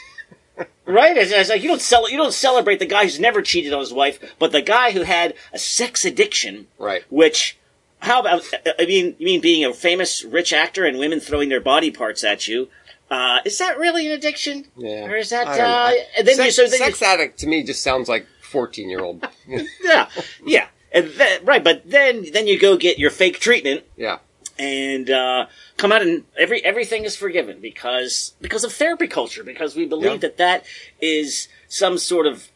[0.86, 1.16] Right?
[1.16, 3.80] It's, it's like you don't cel- you don't celebrate the guy who's never cheated on
[3.80, 7.04] his wife, but the guy who had a sex addiction, Right.
[7.08, 7.56] Which,
[8.00, 8.42] how about?
[8.78, 12.24] I mean, you mean being a famous rich actor and women throwing their body parts
[12.24, 12.68] at you?
[13.08, 14.66] Uh, is that really an addiction?
[14.76, 15.06] Yeah.
[15.06, 15.46] Or is that?
[15.46, 15.60] I.
[15.60, 18.90] Uh, and then sex, you so then sex addict to me just sounds like fourteen
[18.90, 19.26] year old.
[19.84, 20.08] yeah,
[20.44, 24.18] yeah, and then, right, but then then you go get your fake treatment yeah.
[24.58, 29.76] and uh, come out and every everything is forgiven because because of therapy culture because
[29.76, 30.16] we believe Yeah.
[30.18, 30.64] that that
[31.00, 32.48] is some sort of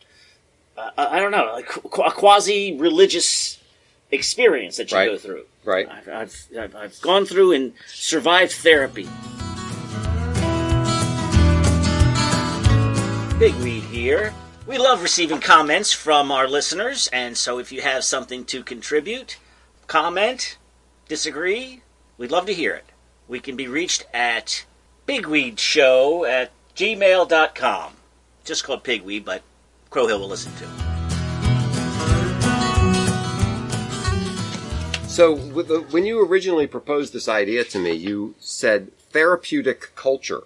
[0.76, 3.58] uh, I don't know a quasi religious
[4.10, 5.10] experience that you Right.
[5.10, 5.44] go through.
[5.64, 5.88] Right.
[5.88, 6.08] I've,
[6.58, 9.08] I've, I've, gone through and survived therapy.
[13.38, 14.32] Pigweed here.
[14.66, 19.36] We love receiving comments from our listeners, and so if you have something to contribute,
[19.88, 20.56] comment,
[21.06, 21.82] disagree,
[22.16, 22.86] we'd love to hear it.
[23.28, 24.64] We can be reached at
[25.06, 27.92] pigweedshow at gmail.com.
[28.46, 29.42] Just called Pigweed, but
[29.90, 30.64] Crow Hill will listen to.
[30.64, 30.70] it.
[35.10, 40.44] So the, when you originally proposed this idea to me, you said therapeutic culture.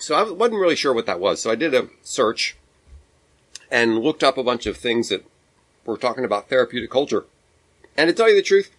[0.00, 1.40] So I wasn't really sure what that was.
[1.40, 2.56] So I did a search
[3.72, 5.24] and looked up a bunch of things that
[5.84, 7.24] were talking about therapeutic culture.
[7.96, 8.70] And to tell you the truth,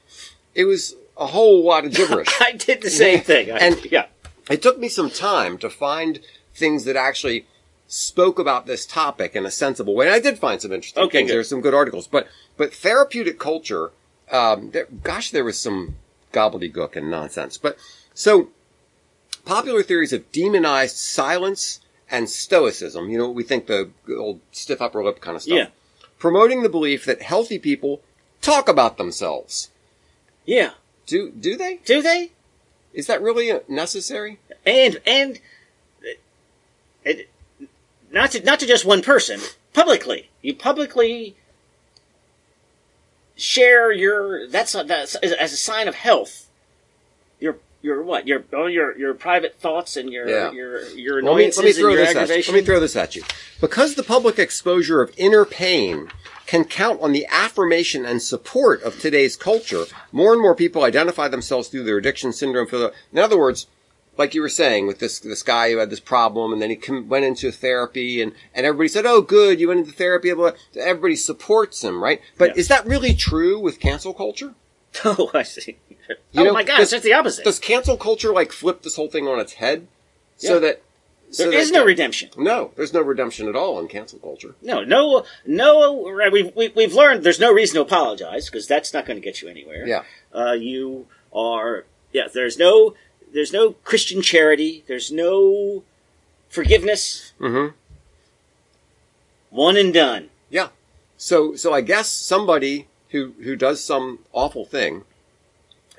[0.56, 2.30] it was a whole lot of gibberish.
[2.40, 3.52] I did the same thing.
[3.52, 4.06] I, And- yeah.
[4.50, 6.20] it took me some time to find
[6.54, 7.46] things that actually
[7.88, 10.06] spoke about this topic in a sensible way.
[10.06, 11.28] And I did find some interesting Okay, things.
[11.28, 11.32] good.
[11.34, 13.92] There were some good articles, but but therapeutic culture.
[14.32, 15.96] Um, there, gosh, there was some
[16.32, 17.58] gobbledygook and nonsense.
[17.58, 17.78] But
[18.14, 18.50] so
[19.46, 23.10] popular theories have demonized silence and stoicism.
[23.10, 25.58] You know, we think the old stiff upper lip kind of stuff.
[25.58, 25.68] Yeah.
[26.20, 28.02] Promoting the belief that healthy people
[28.42, 29.72] talk about themselves.
[30.46, 30.72] Yeah.
[31.06, 31.80] Do do they?
[31.86, 32.32] Do they?
[32.94, 34.40] Is that really uh, necessary?
[34.66, 35.40] and and
[37.04, 37.30] it,
[38.12, 39.40] not to not to just one person
[39.74, 41.36] publicly you publicly
[43.36, 46.48] share your that's that's as a sign of health
[47.40, 50.52] your your what your oh, your your private thoughts and your Yeah.
[50.52, 52.54] your your Let me, annoyances let me throw and your this at you.
[52.54, 53.24] Let me throw this at you.
[53.62, 56.10] Because the public exposure of inner pain
[56.48, 61.28] can count on the affirmation and support of today's culture, more and more people identify
[61.28, 62.68] themselves through their addiction syndrome.
[62.68, 63.68] For the, in other words,
[64.18, 66.76] like you were saying with this this guy who had this problem, and then he
[66.78, 70.52] com- went into therapy, and and everybody said, "Oh, good, you went into therapy." Blah,
[70.52, 70.82] blah.
[70.82, 72.22] Everybody supports him, right?
[72.38, 72.60] But Yeah.
[72.62, 74.56] is that really true with cancel culture?
[75.06, 75.78] oh i see
[76.10, 78.82] You oh know, my god does- it's just the opposite Does cancel culture like flip
[78.82, 79.88] this whole thing on its head,
[80.38, 80.82] so that
[81.32, 84.54] so there is no redemption no, there's no redemption at all in cancel culture.
[84.62, 88.94] no no no right, we've, we, we've learned there's no reason to apologize because that's
[88.94, 90.04] not going to get you anywhere Yeah.
[90.34, 92.94] uh, you are yeah there's no
[93.34, 95.84] there's no christian charity there's no
[96.50, 97.74] forgiveness Mm-hmm.
[99.50, 100.70] one and done Yeah.
[101.18, 105.04] So, so I guess somebody who, who does some awful thing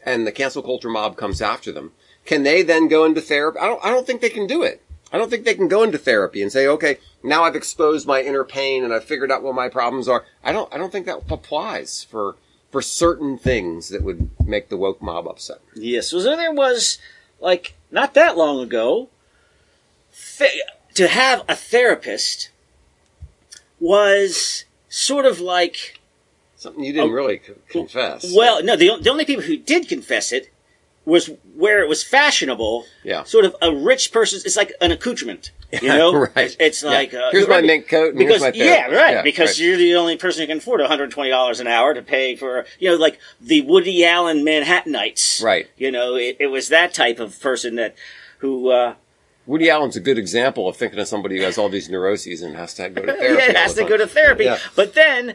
[0.05, 1.93] and the cancel culture mob comes after them,
[2.25, 3.59] can they then go into therapy?
[3.59, 4.81] I don't, I don't think they can do it.
[5.13, 8.21] I don't think they can go into therapy and say, okay, now I've exposed my
[8.21, 10.25] inner pain and I've figured out what my problems are.
[10.43, 12.37] I don't, I don't think that applies for,
[12.73, 15.59] for certain things that would make the woke mob upset.
[15.77, 16.99] yes so there was
[17.41, 19.09] like not that long ago
[20.39, 20.63] th-
[20.95, 22.51] to have a therapist
[23.79, 26.01] was sort of like
[26.65, 28.25] Something you didn't really co- confess.
[28.29, 30.51] Oh, well no the, the only people who did confess it
[31.07, 33.25] was where it was fashionable Yeah.
[33.25, 35.51] sort of a rich person's it's like an accoutrement
[35.83, 36.33] you know Right.
[36.37, 36.89] it's, it's Yeah.
[36.91, 39.51] like uh, Here's my right, mink coat and because here's my yeah right Yeah, because
[39.51, 39.59] right.
[39.59, 42.89] you're the only person who can afford 120 dollars an hour to pay for you
[42.91, 45.69] know like the Woody Allen Manhattanites Right.
[45.77, 47.95] you know it, it was that type of person that
[48.39, 48.95] who uh,
[49.47, 52.57] Woody Allen's a good example of thinking of somebody who has all these neuroses and
[52.57, 53.53] has to go to therapy.
[53.53, 54.45] yeah, has to go to therapy.
[54.45, 54.59] Yeah.
[54.75, 55.35] But then,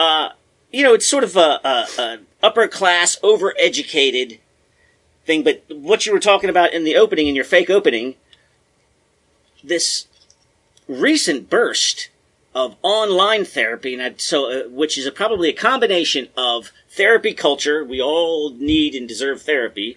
[0.00, 0.30] uh,
[0.72, 4.38] you know, it's sort of a, a, a upper class, overeducated
[5.26, 5.42] thing.
[5.44, 8.14] But what you were talking about in the opening, in your fake opening,
[9.62, 10.06] this
[10.88, 12.08] recent burst
[12.54, 17.32] of online therapy, and I'd, so uh, which is a, probably a combination of therapy
[17.34, 17.84] culture.
[17.84, 19.96] We all need and deserve therapy.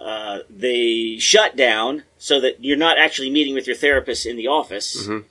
[0.00, 4.46] uh, they shut down so that you're not actually meeting with your therapist in the
[4.46, 5.24] office, Mhm.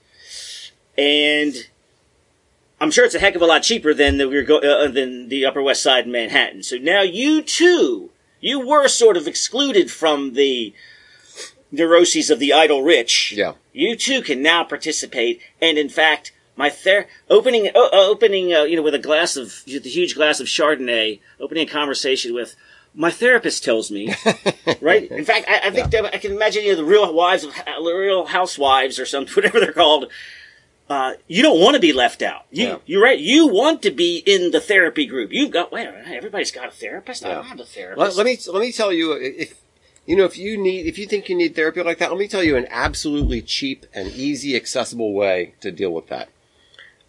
[0.95, 1.67] and
[2.81, 5.29] I'm sure it's a heck of a lot cheaper than the we're go- uh, than
[5.29, 6.63] the Upper West Side in Manhattan.
[6.63, 10.73] So now you too, you were sort of excluded from the
[11.71, 13.33] neuroses of the idle rich.
[13.35, 13.53] Yeah.
[13.73, 18.63] You too can now participate, and in fact, my ther opening uh, uh, opening uh,
[18.63, 22.55] you know with a glass of the huge glass of Chardonnay, opening a conversation with.
[22.95, 24.15] My therapist tells me,
[24.81, 25.09] right?
[25.11, 27.53] In fact, I, I think that I can imagine you know the Real Wives of
[27.53, 30.11] the Real Housewives or something, whatever they're called.
[30.89, 32.45] Uh, you don't want to be left out.
[32.49, 32.77] You, Yeah.
[32.87, 33.19] you're right.
[33.19, 35.31] You want to be in the therapy group.
[35.31, 35.71] You've got.
[35.71, 37.23] Wait, everybody's got a therapist.
[37.23, 37.35] I Yeah.
[37.35, 37.99] don't have a therapist.
[37.99, 39.53] Let, let me let me tell you if
[40.07, 42.27] you know if you need if you think you need therapy like that, let me
[42.27, 46.29] tell you an absolutely cheap and easy, accessible way to deal with that.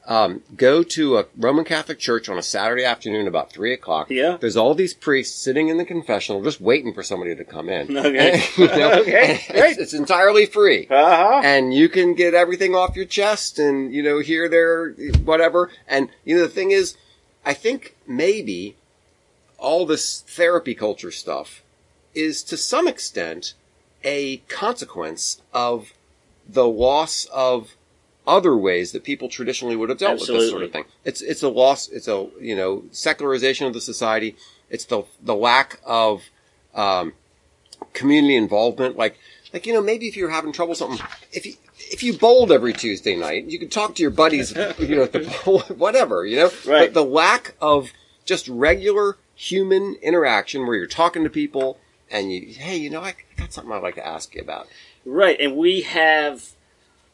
[0.07, 4.11] Um, go to a Roman Catholic church on a Saturday afternoon about three o'clock.
[4.11, 4.39] Yeah.
[4.41, 7.97] There's all these priests sitting in the confessional just waiting for somebody to come in.
[7.97, 8.43] Okay.
[8.57, 9.71] You know, Okay, great.
[9.73, 10.89] It's, it's entirely free.
[10.91, 11.43] Uh-huh.
[11.45, 14.91] and you can get everything off your chest and you know here there
[15.25, 16.97] whatever and you know the thing is
[17.45, 18.77] i think maybe
[19.59, 21.63] all this therapy culture stuff
[22.15, 23.55] is to some extent
[24.05, 25.93] a consequence of
[26.49, 27.75] the loss of
[28.27, 31.43] other ways that people traditionally would have dealt with this sort of thing it's it's
[31.43, 34.37] a loss it's a you know secularization of the society
[34.69, 36.25] it's the the lack of
[36.75, 37.13] um,
[37.93, 38.97] community involvement.
[38.97, 39.19] Like,
[39.53, 42.73] like you know, maybe if you're having trouble something, if you if you bowled every
[42.73, 46.37] Tuesday night, you could talk to your buddies, you know, at the bowl, whatever, you
[46.37, 46.51] know.
[46.67, 46.93] Right.
[46.93, 47.91] But the lack of
[48.25, 51.79] just regular human interaction where you're talking to people
[52.11, 54.69] and you, hey, you know, I got something I'd like to ask you about.
[55.07, 56.51] Right, and we have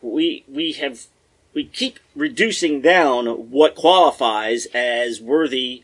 [0.01, 1.07] we we have
[1.55, 5.83] we keep reducing down what qualifies as worthy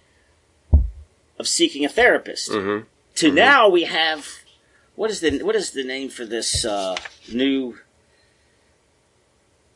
[1.39, 2.51] of seeking a therapist.
[2.51, 2.87] Mhm.
[3.17, 4.29] To now we have
[4.97, 6.97] what is the what is the name for this uh,
[7.33, 7.79] new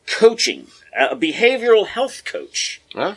[0.05, 0.67] coaching?
[0.97, 2.81] A behavioral health coach.
[2.93, 3.15] Huh?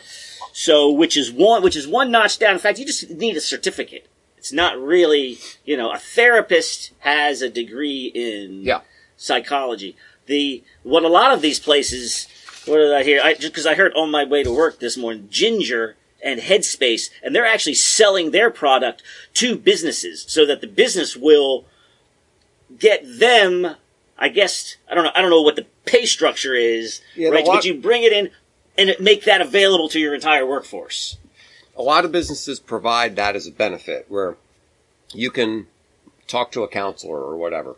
[0.53, 2.53] So, which is one, which is one notch down.
[2.53, 4.07] In fact, you just need a certificate.
[4.37, 8.81] It's not really, you know, a therapist has a degree in Yeah.
[9.17, 9.95] psychology.
[10.31, 12.27] The what a lot of these places,
[12.65, 13.19] what did I hear?
[13.21, 17.09] I, just because I heard on my way to work this morning, Ginger and Headspace,
[17.21, 19.03] and they're actually selling their product
[19.35, 21.65] to businesses so that the business will
[22.79, 23.75] get them.
[24.17, 25.11] I guess I don't know.
[25.13, 27.45] I don't know what the pay structure is, Yeah, right?
[27.45, 28.29] lot- but you bring it in
[28.77, 31.17] and make that available to your entire workforce.
[31.75, 34.37] a lot of businesses provide that as a benefit where
[35.13, 35.67] you can
[36.27, 37.75] talk to a counselor or whatever.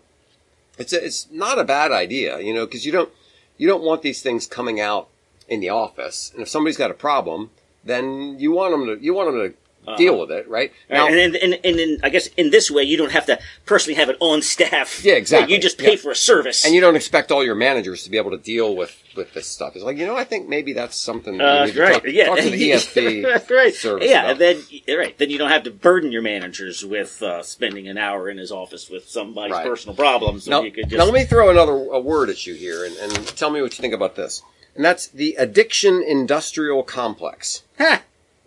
[0.77, 3.09] It's a, it's not a bad idea, you know, because you don't
[3.57, 5.09] you don't want these things coming out
[5.47, 6.31] in the office.
[6.33, 7.51] And if somebody's got a problem,
[7.83, 9.57] then you want them to you want them to
[9.97, 10.71] deal with it, right?
[10.89, 13.39] Now, and, and, and, and then I guess in this way, you don't have to
[13.65, 15.03] personally have it on staff.
[15.05, 15.53] Yeah, exactly.
[15.55, 15.97] You just pay Yeah.
[15.97, 16.65] for a service.
[16.65, 19.45] and you don't expect all your managers to be able to deal with with this
[19.45, 19.75] stuff.
[19.75, 21.35] It's like you know, I think maybe that's something.
[21.35, 21.93] you Uh, need to right.
[21.95, 22.25] talk, yeah.
[22.25, 23.73] talk to the EAP right.
[23.75, 24.09] service.
[24.09, 24.31] Yeah.
[24.31, 24.39] about.
[24.39, 24.63] Then
[24.97, 25.17] right.
[25.17, 28.51] Then you don't have to burden your managers with uh, spending an hour in his
[28.51, 29.65] office with somebody's Right.
[29.67, 30.47] personal problems.
[30.47, 32.95] Now, you could just now let me throw another a word at you here, and,
[32.97, 34.41] and tell me what you think about this.
[34.75, 37.61] And that's the addiction industrial complex.
[37.77, 37.99] Huh.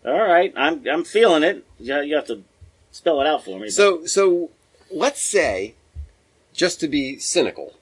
[0.07, 0.53] All right.
[0.57, 1.65] I'm I'm feeling it.
[1.79, 2.43] You, you have to
[2.93, 3.67] spell it out for me.
[3.67, 4.51] but- So, so
[4.91, 5.75] let's say,
[6.55, 7.75] just to be cynical,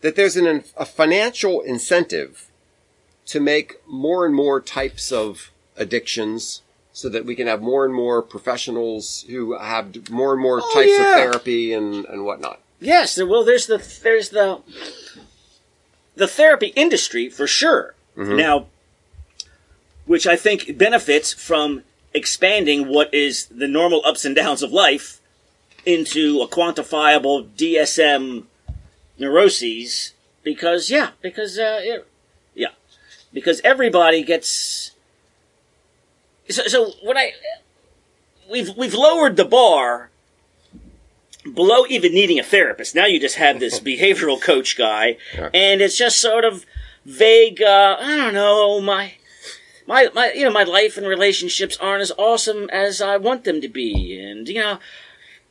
[0.00, 2.48] that there's an, a financial incentive
[3.26, 7.94] to make more and more types of addictions so that we can have more and
[7.94, 10.96] more professionals who have more and more Oh, types yeah.
[10.98, 12.60] of therapy and, and whatnot.
[12.80, 14.60] Yes, well, there's the there's the
[16.16, 17.94] the therapy industry for sure.
[18.16, 18.36] Mm-hmm.
[18.36, 18.66] Now,
[20.12, 25.22] which I think benefits from expanding what is the normal ups and downs of life
[25.86, 28.44] into a quantifiable DSM
[29.18, 30.12] neuroses.
[30.42, 32.06] Because yeah, because uh, it-
[32.54, 32.72] yeah,
[33.32, 34.90] because everybody gets.
[36.50, 37.32] So, so when I
[38.50, 40.10] we've we've lowered the bar
[41.54, 42.94] below even needing a therapist.
[42.94, 45.16] Now you just have this behavioral coach guy,
[45.54, 46.66] and it's just sort of
[47.06, 47.62] vague.
[47.62, 49.14] Uh, I don't know my.
[49.86, 53.60] My, my, you know, my life and relationships aren't as awesome as I want them
[53.60, 54.78] to be, and you know,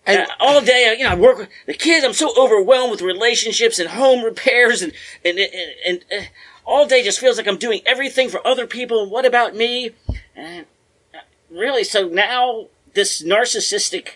[0.05, 2.03] And- uh, all day, you know, I work with the kids.
[2.05, 6.25] I'm so overwhelmed with relationships and home repairs, and and and, and uh,
[6.65, 9.03] all day just feels like I'm doing everything for other people.
[9.03, 9.91] And what about me?
[10.35, 10.65] And
[11.13, 14.15] uh, really, so now this narcissistic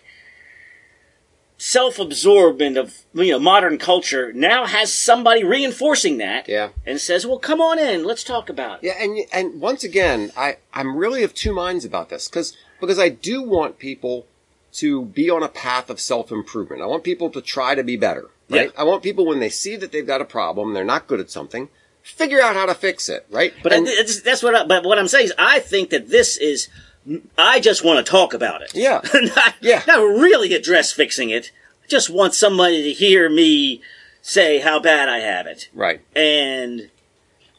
[1.58, 6.70] self-absorbment of you know modern culture now has somebody reinforcing that Yeah.
[6.86, 10.32] and says well come on in let's talk about it Yeah, and and once again,
[10.36, 14.26] I I'm really of two minds about this because because I do want people
[14.74, 16.82] to be on a path of self improvement.
[16.82, 18.30] I want people to try to be better.
[18.50, 18.72] Right?
[18.74, 18.82] Yeah.
[18.82, 21.32] I want people when they see that they've got a problem, they're not good at
[21.32, 21.70] something,
[22.04, 23.26] figure out how to fix it.
[23.32, 23.54] Right?
[23.64, 24.54] But And- that's what.
[24.56, 26.68] I, but what I'm saying is, I think that this is.
[27.38, 28.72] I just want to talk about it.
[28.74, 29.02] Yeah.
[29.14, 29.84] not, Yeah.
[29.88, 31.52] Not really address fixing it.
[31.84, 33.82] I just want somebody to hear me
[34.22, 36.02] say how bad I have it, right.
[36.16, 36.90] and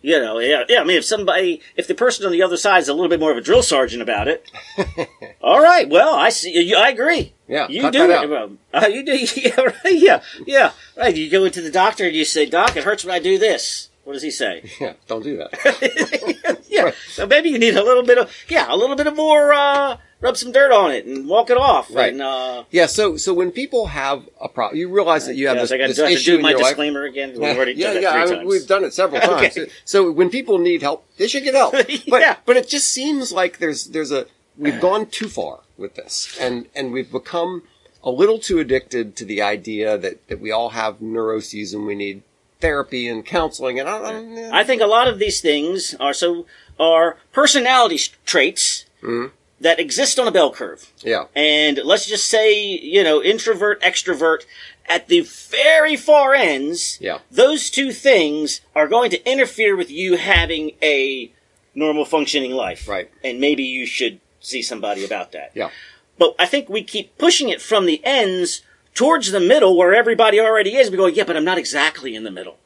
[0.02, 0.80] you know, yeah, yeah.
[0.80, 3.18] I mean, if somebody, if the person on the other side is a little bit
[3.18, 4.48] more of a drill sergeant about it,
[5.40, 5.88] all right.
[5.88, 6.74] Well, I see.
[6.74, 7.32] I agree.
[7.48, 8.58] Yeah, you do it.
[8.72, 9.16] Uh, you do.
[9.16, 10.72] Yeah, right, yeah, yeah.
[10.96, 11.16] Right.
[11.16, 13.90] You go into the doctor and you say, "Doc, it hurts when I do this."
[14.06, 14.62] What does he say?
[14.80, 14.92] Yeah.
[15.08, 16.60] Don't do that.
[16.68, 16.92] yeah.
[17.08, 19.96] So maybe you need a little bit of yeah, a little bit of more uh
[20.20, 21.92] rub some dirt on it and walk it off.
[21.92, 22.12] Right.
[22.12, 22.86] And uh yeah.
[22.86, 25.78] So, so when people have a problem, you realize that you have yes, this, I
[25.78, 26.68] got this to, issue do in my your life.
[26.68, 27.32] disclaimer again.
[27.32, 28.36] We've already yeah, done yeah.
[28.40, 29.50] I- we've done it several Okay.
[29.50, 29.70] times.
[29.84, 31.72] So when people need help, they should get help.
[31.72, 32.36] But Yeah.
[32.46, 36.66] but it just seems like there's there's a we've gone too far with this, and
[36.76, 37.64] and we've become
[38.04, 41.96] a little too addicted to the idea that that we all have neuroses and we
[41.96, 42.22] need
[42.60, 43.78] therapy and counseling.
[43.78, 46.46] And I, I, think a lot of these things are so
[46.78, 49.34] are personality traits Mm-hmm.
[49.60, 50.90] that exist on a bell curve.
[51.04, 54.40] yeah, And let's just say, you know, introvert, extrovert,
[54.88, 57.18] at the very far ends, Yeah.
[57.30, 61.30] those two things are going to interfere with you having a
[61.74, 62.88] normal functioning life.
[62.88, 63.10] Right.
[63.22, 65.52] And maybe you should see somebody about that.
[65.54, 65.70] yeah,
[66.18, 68.62] But I think we keep pushing it from the ends
[68.96, 70.90] towards the middle where everybody already is.
[70.90, 72.58] We go, yeah, but I'm not exactly in the middle.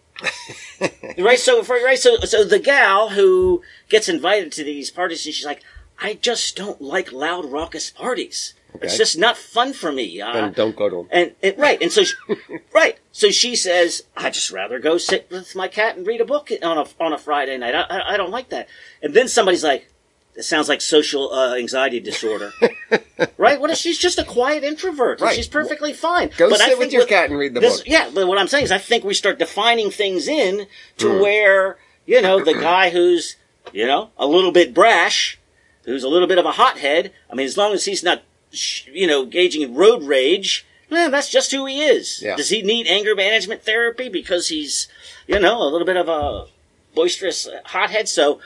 [1.19, 1.39] right.
[1.39, 1.99] So, for, right.
[1.99, 5.63] So, so the gal who gets invited to these parties and she's like,
[5.99, 8.55] I just don't like loud, raucous parties.
[8.81, 10.21] It's just not fun for me.
[10.21, 11.09] Uh, then don't go to them.
[11.11, 12.15] and, and right, and so she,
[12.73, 16.25] right, so she says, "I just rather go sit with my cat and read a
[16.25, 17.75] book on a on a Friday night.
[17.75, 18.69] I, I, I don't like that."
[19.03, 19.91] And then somebody's like,
[20.35, 22.53] "It sounds like social uh, anxiety disorder."
[23.37, 23.61] right?
[23.61, 25.21] What if she's just a quiet introvert?
[25.21, 25.35] Right.
[25.37, 26.31] She's perfectly fine.
[26.37, 27.89] Go But sit with your what- cat and read the this- book.
[27.89, 30.67] Yeah, but what I'm saying is, I think we start defining things in
[30.99, 31.21] to Hmm.
[31.21, 33.37] where you know the guy who's
[33.73, 35.39] you know a little bit brash,
[35.85, 37.13] who's a little bit of a hothead.
[37.31, 38.23] I mean, as long as he's not
[38.93, 40.67] you know gauging in road rage.
[40.93, 42.21] Eh, that's just who he is.
[42.21, 42.35] Yeah.
[42.35, 44.89] Does he need anger management therapy because he's,
[45.29, 46.47] you know, a little bit of a
[46.97, 48.09] boisterous uh, hothead?
[48.09, 48.41] So,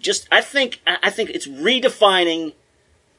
[0.00, 2.54] just I think I think it's redefining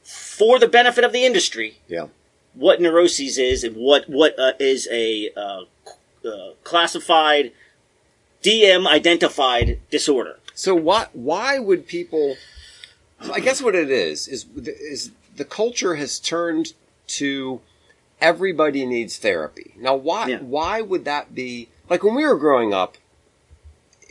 [0.02, 2.08] for the benefit of the industry Yeah,
[2.54, 5.62] what neuroses is and what what uh, is a uh,
[6.26, 7.52] uh, classified
[8.42, 10.38] DM identified disorder.
[10.54, 12.36] So why why would people?
[13.32, 16.74] I guess what it is is is the culture has turned
[17.18, 17.60] to
[18.20, 19.74] everybody needs therapy.
[19.78, 20.38] Now why Yeah.
[20.38, 21.68] why would that be?
[21.88, 22.96] Like when we were growing up,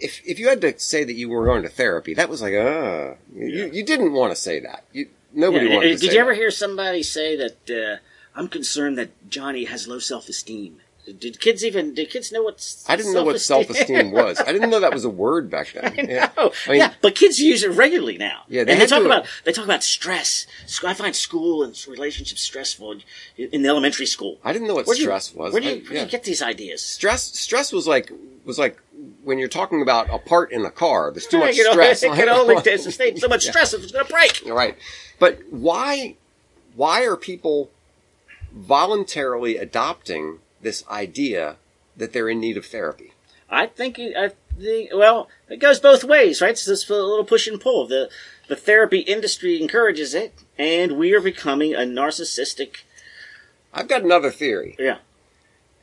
[0.02, 2.54] if if you had to say that you were going to therapy, that was like
[2.54, 3.66] uh you, Yeah.
[3.66, 4.84] you didn't want to say that.
[4.92, 6.38] You nobody Yeah, wanted uh, to Did you ever that.
[6.38, 7.98] hear somebody say that uh,
[8.38, 10.82] I'm concerned that Johnny has low self esteem?
[11.20, 14.40] Did kids even did kids know what I didn't know what self esteem was.
[14.40, 15.96] I didn't know that was a word back then.
[16.10, 16.30] Yeah.
[16.38, 18.44] Oh, I mean, yeah, but kids use it regularly now.
[18.48, 20.46] Yeah, they and they talk to- about they talk about stress.
[20.86, 22.98] I find school and relationships stressful
[23.36, 24.38] in, the elementary school.
[24.44, 25.54] I didn't know what Where do you- stress was.
[25.54, 26.04] Where do you, I- where do yeah.
[26.04, 26.84] you get these ideas?
[26.84, 28.12] stress stress was like
[28.46, 28.78] was like
[29.24, 32.30] when you're talking about a part in a car there's too much stress It can
[32.30, 34.46] only sustain so much stress if it's going to break.
[34.46, 34.78] You're right
[35.20, 36.16] but why
[36.76, 37.70] why are people
[38.54, 41.58] voluntarily adopting this idea
[41.98, 43.14] that they're in need of therapy
[43.50, 46.58] I think I think well, it goes both ways, right?
[46.58, 47.86] So It's this little push and pull.
[47.86, 48.10] The
[48.48, 52.84] the therapy industry encourages it, and we are becoming a narcissistic.
[53.74, 55.00] i've got another theory Yeah.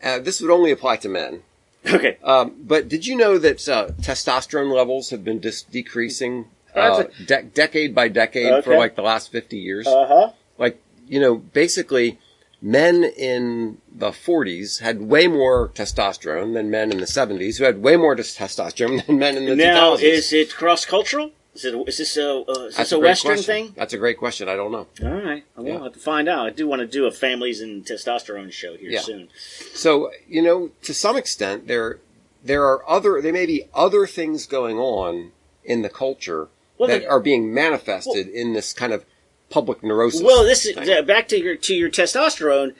[0.02, 1.42] uh, this would only apply to men
[1.94, 2.18] Okay.
[2.24, 7.42] um, but did you know that uh, testosterone levels have been dis- decreasing uh, de-
[7.44, 10.30] decade by decade for like the last 50 years Uh huh.
[10.58, 12.18] like you know basically
[12.60, 17.80] men in the 40s had way more testosterone than men in the 70s who had
[17.82, 21.30] way more testosterone than men in the Now, 2000s is it cross cultural?
[21.59, 23.44] Is it is this a uh, is this a, great Western question.
[23.66, 23.75] thing?
[23.77, 25.73] that's a great question i don't know All right, well, Yeah.
[25.75, 26.47] we'll have to find out.
[26.47, 29.01] I do want to do a families and testosterone show here Yeah.
[29.01, 29.29] soon.
[29.75, 31.99] so you know to some extent there
[32.44, 35.33] there are other there may be other things going on
[35.64, 36.47] in the culture
[36.79, 39.05] Well, that the- are being manifested in this kind of
[39.51, 42.75] public neurosis Well, this is uh, back to your to your testosterone.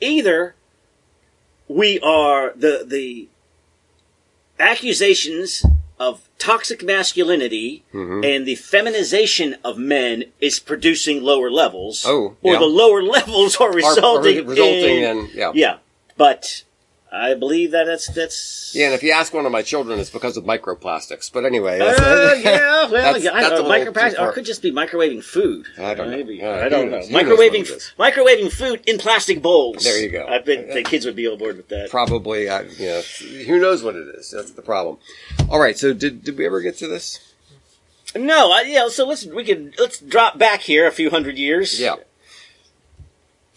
[0.00, 0.54] Either
[1.66, 3.28] we are the the
[4.58, 5.64] accusations
[6.00, 8.24] of toxic masculinity Mm-hmm.
[8.24, 12.04] and the feminization of men is producing lower levels.
[12.06, 15.52] Oh, or the lower levels are Are- are resulting, resulting in, in- yeah.
[15.54, 15.76] yeah.
[16.16, 16.64] But
[17.12, 18.72] I believe that that's that's.
[18.72, 21.32] Yeah, and if you ask one of my children, it's because of microplastics.
[21.32, 24.30] But anyway, Uh, yeah, well, that's- yeah, I that's don't know, little microplastic, too or
[24.30, 25.66] it could just be microwaving food.
[25.76, 26.16] I don't know.
[26.16, 26.98] Maybe Uh, I don't know.
[26.98, 27.08] knows?
[27.08, 29.82] Who knows Microwaving, microwaving food in plastic bowls.
[29.82, 30.24] There you go.
[30.28, 31.90] I bet the kids would be on board with that.
[31.90, 33.00] probably, uh, you know,
[33.46, 34.30] who knows what it is?
[34.30, 34.98] That's the problem.
[35.48, 37.18] All right, so did did we ever get to this?
[38.14, 38.88] No, I, yeah.
[38.88, 41.80] So let's we can let's drop back here a few hundred years.
[41.80, 41.96] Yeah.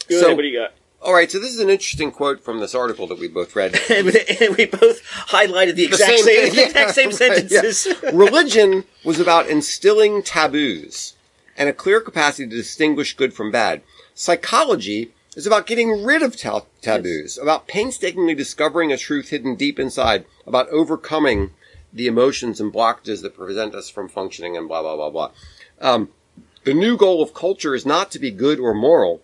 [0.09, 0.73] Go So- what do you got?
[1.03, 3.75] All right, so this is an interesting quote from this article that we both read.
[3.89, 7.71] and we both highlighted the exact same same, the exact same yeah, right, yeah.
[7.71, 8.03] sentences.
[8.13, 11.15] Religion was about instilling taboos
[11.57, 13.81] and a clear capacity to distinguish good from bad.
[14.15, 19.77] Psychology is about getting rid of ta- taboos, about painstakingly discovering a truth hidden deep
[19.77, 21.51] inside, about overcoming
[21.91, 25.31] the emotions and blockages that prevent us from functioning and blah, blah, blah, blah.
[25.81, 26.09] Um,
[26.63, 29.21] the new goal of culture is not to be good or moral.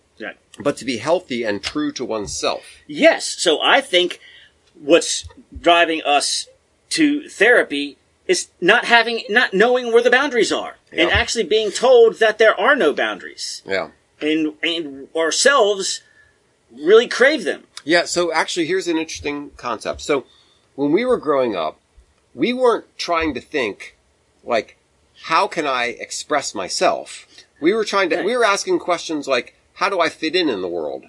[0.60, 2.64] But to be healthy and true to oneself.
[2.88, 3.26] Yes.
[3.26, 4.20] So I think
[4.80, 5.28] what's
[5.60, 6.48] driving us
[6.90, 7.98] to therapy
[8.28, 12.60] is not having, not knowing where the boundaries are, and actually being told that there
[12.60, 13.90] are no boundaries, Yeah.
[14.22, 16.02] and and ourselves
[16.72, 17.64] really crave them.
[17.84, 20.02] Yeah, so actually, here's an interesting concept.
[20.02, 20.26] So,
[20.76, 21.80] when we were growing up,
[22.36, 23.96] we weren't trying to think,
[24.44, 24.78] like,
[25.24, 27.26] how can I express myself?
[27.60, 28.26] We were trying to, Right.
[28.26, 31.06] we were asking questions like, how do I fit in in the world?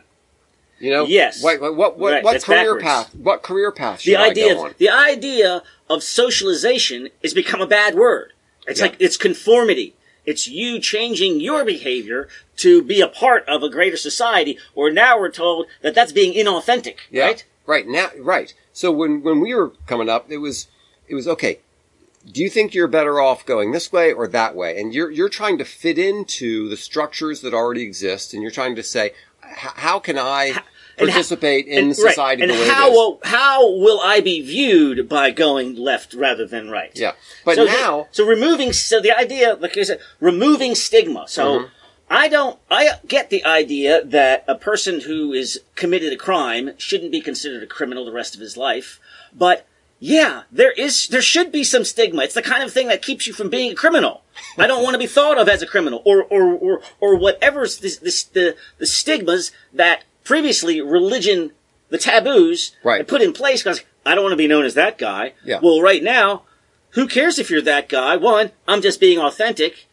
[0.78, 1.04] You know?
[1.06, 1.42] Yes.
[1.42, 2.84] What, what, what, Right, what that's career backwards.
[2.84, 4.74] path, what career path should The I idea, go on?
[4.78, 8.32] the idea of socialization has become a bad word.
[8.66, 8.86] It's Yeah.
[8.86, 9.94] like it's conformity.
[10.24, 14.58] It's you changing your behavior to be a part of a greater society.
[14.74, 17.24] Or now we're told that that's being inauthentic, Yeah.
[17.26, 17.44] right?
[17.66, 17.86] Right.
[17.88, 18.54] Now, right.
[18.72, 20.68] So when, when we were coming up, it was,
[21.08, 21.58] it was okay.
[22.26, 24.78] Do you think you're better off going this way or that way?
[24.80, 28.76] And you're, you're trying to fit into the structures that already exist and you're trying
[28.76, 30.62] to say, how can I and how-
[30.98, 35.08] participate in and, society right, the and way how will how will I be viewed
[35.08, 36.92] by going left rather than right?
[36.94, 37.12] Yeah.
[37.44, 41.24] But so the- now, so removing so the idea, like I said, removing stigma.
[41.26, 41.66] So Mm-hmm.
[42.12, 47.12] I don't, I get the idea that a person who is committed a crime shouldn't
[47.12, 48.98] be considered a criminal the rest of his life,
[49.32, 49.64] but
[50.00, 52.22] yeah, there is, there should be some stigma.
[52.22, 54.22] It's the kind of thing that keeps you from being a criminal.
[54.58, 57.78] I don't want to be thought of as a criminal, or or or or whatever's
[57.78, 61.52] this, this the the stigmas that previously religion,
[61.90, 63.06] the taboos, Right.
[63.06, 65.34] put in place because I don't want to be known as that guy.
[65.44, 65.60] Yeah.
[65.62, 66.42] Well, right now,
[66.90, 68.16] who cares if you're that guy?
[68.16, 69.86] One, I'm just being authentic,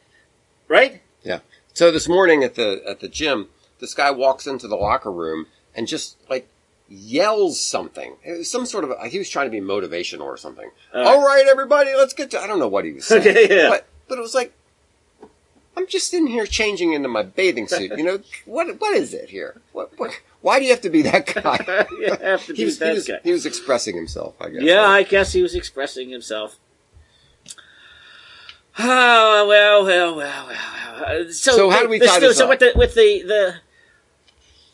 [0.69, 1.01] right?
[1.23, 1.39] yeah.
[1.73, 3.49] So this morning at the, at the gym,
[3.79, 5.45] this guy walks into the locker room
[5.75, 6.47] and just like
[6.89, 8.15] yells something.
[8.23, 10.69] It was some sort of, he was trying to be motivational or something.
[10.93, 13.21] All right, everybody, let's get to, I don't know what he was saying.
[13.21, 13.69] Okay, yeah.
[13.69, 14.53] But, but it was like,
[15.75, 17.91] I'm just in here changing into my bathing suit.
[17.97, 19.61] You know, what, what is it here?
[19.73, 20.11] What, what,
[20.41, 21.85] why do you have to be that guy?
[21.99, 23.19] you have to he be was, he that was, guy.
[23.23, 24.63] he was expressing himself, I guess.
[24.63, 26.57] Yeah, I guess he was expressing himself.
[28.79, 31.27] Oh well, well, well, well.
[31.27, 32.49] Uh, So, So how do we tie so, this so up?
[32.49, 33.55] with the with the the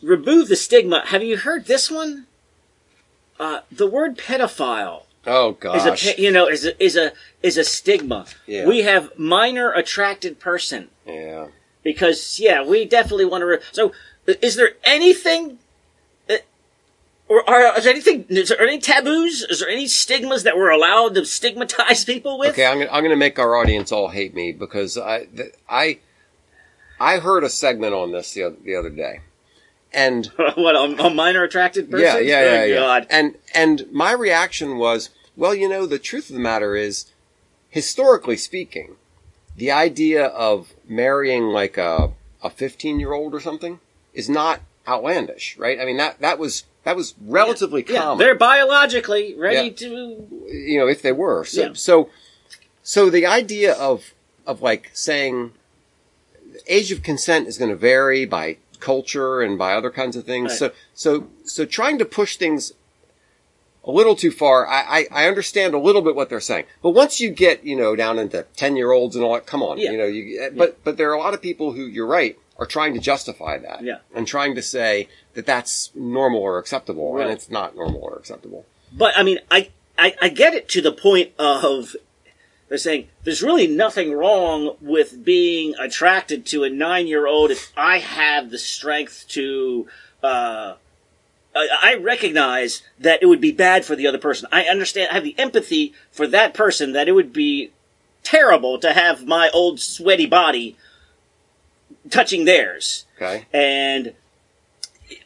[0.03, 1.03] remove the stigma?
[1.07, 2.27] Have you heard this one?
[3.39, 6.05] Uh, the word pedophile Oh, is gosh.
[6.07, 8.25] a you know is a, is a is a stigma.
[8.45, 8.67] Yeah.
[8.67, 11.47] We have minor attracted person yeah.
[11.81, 13.45] because yeah, we definitely want to.
[13.45, 13.93] Re- so,
[14.27, 15.59] is there anything?
[16.29, 16.35] uh,
[17.29, 18.25] Or are is there anything?
[18.27, 19.43] Is there any taboos?
[19.49, 22.49] Is there any stigmas that we're allowed to stigmatize people with?
[22.51, 25.99] Okay, I'm gonna, I'm gonna make our audience all hate me because I, th- I,
[26.99, 29.21] I heard a segment on this the other, the other day.
[29.93, 30.25] And
[30.55, 32.05] what a, a minor attracted person?
[32.05, 32.75] yeah, yeah, yeah, Oh, yeah.
[32.75, 33.07] God.
[33.09, 37.11] And, and my reaction was, well, you know, the truth of the matter is,
[37.69, 38.95] historically speaking,
[39.55, 43.79] the idea of marrying like a, a 15 year old or something
[44.13, 45.79] is not outlandish, right?
[45.79, 48.17] I mean, that, that was, that was relatively Yeah, common.
[48.17, 49.73] they're biologically ready Yeah.
[49.75, 50.27] to.
[50.51, 51.45] you know, if they were.
[51.45, 51.69] So, Yeah.
[51.73, 52.09] so,
[52.83, 54.13] so the idea of,
[54.45, 55.51] of like saying
[56.67, 60.49] age of consent is going to vary by culture and by other kinds of things.
[60.51, 60.59] Right.
[60.59, 62.73] So, so, so trying to push things
[63.86, 66.65] a little too far, I, I, I understand a little bit what they're saying.
[66.81, 69.61] But once you get, you know, down into 10 year olds and all that, come
[69.63, 69.91] on, Yeah.
[69.91, 72.38] you know, you, eh, but, but there are a lot of people who, you're right,
[72.57, 73.84] are trying to justify that.
[73.84, 73.97] Yeah.
[74.15, 77.13] And trying to say that that's normal or acceptable.
[77.13, 77.23] Right.
[77.23, 78.65] And it's not normal or acceptable.
[78.91, 81.95] But I mean, I, I I get it to the point of
[82.70, 87.72] they're saying there's really nothing wrong with being attracted to a nine year old if
[87.78, 89.88] I have the strength to.
[90.22, 90.76] Uh,
[91.55, 94.47] I I recognize that it would be bad for the other person.
[94.51, 95.09] I understand.
[95.11, 97.72] I have the empathy for that person that it would be
[98.24, 100.78] terrible to have my old sweaty body
[102.09, 103.05] touching theirs.
[103.18, 103.45] Okay.
[103.53, 104.14] And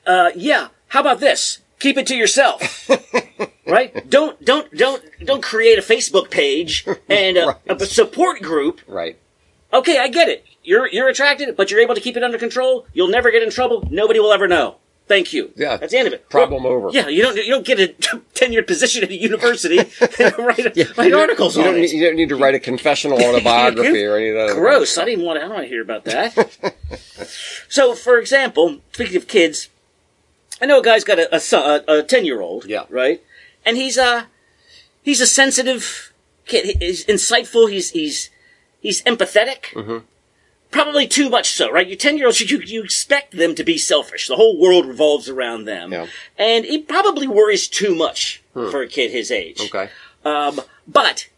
[0.06, 1.60] uh, yeah, how about this?
[1.80, 2.90] keep it to yourself.
[3.68, 4.10] right?
[4.10, 7.82] Don't don't don't don't create a Facebook page and a, Right.
[7.82, 8.82] a support group.
[8.88, 9.18] Right.
[9.74, 10.46] Okay, I get it.
[10.64, 12.86] You're you're attracted, but you're able to keep it under control.
[12.94, 13.88] You'll never get in trouble.
[13.92, 14.78] Nobody will ever know.
[15.08, 15.52] Thank you.
[15.56, 15.78] Yeah.
[15.78, 16.30] that's the end of it.
[16.30, 16.90] Problem over.
[16.92, 17.88] Yeah, you don't you don't get a
[18.34, 19.78] tenured position at a university
[20.20, 21.82] and write, write You don't- articles you on don't, it.
[21.84, 24.56] need, you don't need to write a confessional autobiography or any of that.
[24.56, 24.98] Gross.
[24.98, 25.46] I didn't want to.
[25.46, 26.76] I don't want to hear about that.
[27.70, 29.70] so, for example, speaking of kids,
[30.62, 32.66] I know a guy's got a, a a ten year old.
[32.66, 32.84] Yeah.
[32.90, 33.22] Right.
[33.68, 34.28] And he's a
[35.04, 36.14] he's a sensitive
[36.46, 36.78] kid.
[36.80, 37.70] He's insightful.
[37.70, 38.30] He's he's
[38.80, 39.62] he's empathetic.
[39.74, 39.98] Mm-hmm.
[40.72, 41.88] Probably too much so, right?
[41.88, 44.28] Your ten year olds, you you expect them to be selfish.
[44.28, 46.08] The whole world revolves around them, Yeah.
[46.38, 49.62] and he probably worries too much for a kid his age.
[49.62, 49.90] Okay.
[50.26, 51.30] Um, but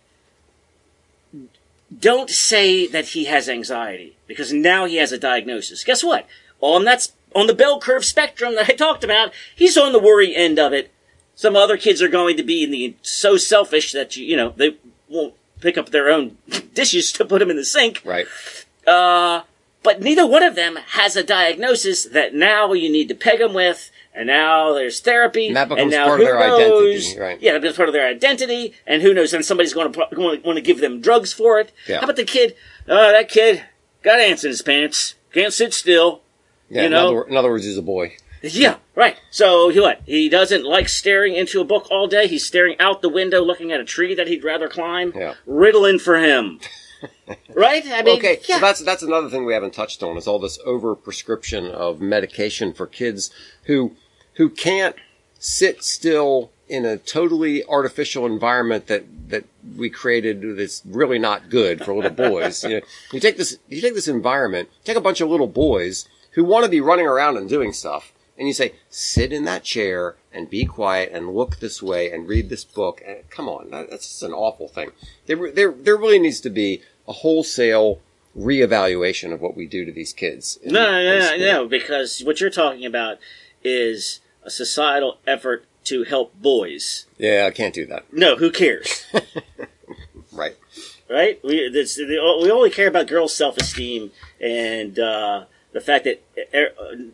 [1.99, 5.83] don't say that he has anxiety because now he has a diagnosis.
[5.83, 6.27] Guess what?
[6.61, 10.35] On that on the bell curve spectrum that I talked about, he's on the worry
[10.35, 10.91] end of it.
[11.39, 14.53] Some other kids are going to be in the so selfish that you you know
[14.57, 14.75] they
[15.07, 16.37] won't pick up their own
[16.73, 18.01] dishes to put them in the sink.
[18.03, 18.27] Right.
[18.85, 19.43] Uh,
[19.81, 23.53] but neither one of them has a diagnosis that now you need to peg them
[23.53, 27.05] with, and now there's therapy, And that becomes now part of their knows?
[27.05, 27.41] identity, right.
[27.41, 29.31] Yeah, that becomes part of their identity, and who knows?
[29.31, 31.71] Then somebody's going to want to give them drugs for it.
[31.87, 31.99] Yeah.
[31.99, 32.53] How about the kid?
[32.85, 33.63] Oh, that kid
[34.03, 36.21] got ants in his pants, can't sit still.
[36.69, 36.81] Yeah.
[36.81, 38.17] You in, other, in other words, he's a boy.
[38.41, 39.17] Yeah, right.
[39.31, 40.01] So he what?
[40.05, 42.27] He doesn't like staring into a book all day.
[42.27, 45.13] He's staring out the window, looking at a tree that he'd rather climb.
[45.15, 45.33] Yeah.
[45.47, 46.59] Ritalin for him.
[47.53, 47.85] right?
[47.85, 48.55] I mean, Okay, yeah.
[48.55, 52.01] so that's that's another thing we haven't touched on is all this over prescription of
[52.01, 53.31] medication for kids
[53.63, 53.95] who
[54.35, 54.95] who can't
[55.37, 59.45] sit still in a totally artificial environment that that
[59.77, 62.63] we created that's really not good for little boys.
[62.65, 62.81] you know,
[63.11, 66.63] you take this you take this environment, take a bunch of little boys who want
[66.65, 70.49] to be running around and doing stuff, and you say, sit in that chair and
[70.49, 73.03] be quiet and look this way and read this book.
[73.05, 74.91] And come on, that, that's just an awful thing.
[75.27, 77.99] There, there, there really needs to be a wholesale
[78.37, 80.57] reevaluation of what we do to these kids.
[80.63, 83.17] in- No, no, no, no, no, because what you're talking about
[83.63, 87.05] is a societal effort to help boys.
[87.17, 88.05] Yeah, I can't do that.
[88.13, 89.05] No, who cares?
[90.31, 90.55] Right.
[91.09, 91.39] right?
[91.43, 97.09] We we only care about girls' self esteem and uh, the fact that e-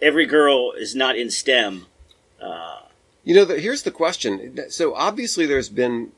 [0.00, 1.86] every girl is not in STEM.
[2.40, 2.80] Uh,
[3.24, 4.58] you know, the, here's the question.
[4.70, 6.12] So obviously, there's been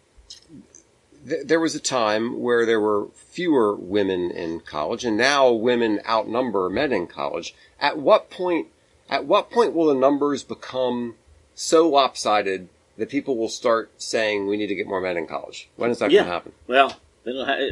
[1.28, 6.00] th- there was a time where there were fewer women in college, and now women
[6.08, 7.54] outnumber men in college.
[7.80, 8.68] At what point?
[9.08, 11.16] At what point will the numbers become
[11.54, 15.68] so lopsided that people will start saying we need to get more men in college?
[15.76, 16.20] When is that Yeah.
[16.20, 16.52] going to happen?
[16.68, 17.70] Well, it'll ha-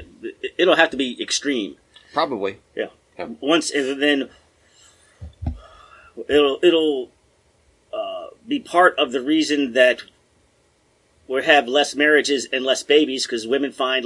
[0.56, 1.76] it'll have to be extreme.
[2.12, 2.58] Probably.
[2.74, 2.86] Yeah.
[3.18, 3.28] Yeah.
[3.40, 4.30] Once and then
[6.28, 7.10] it'll it'll
[7.92, 10.02] uh, be part of the reason that
[11.28, 14.04] we have less marriages and less babies because women find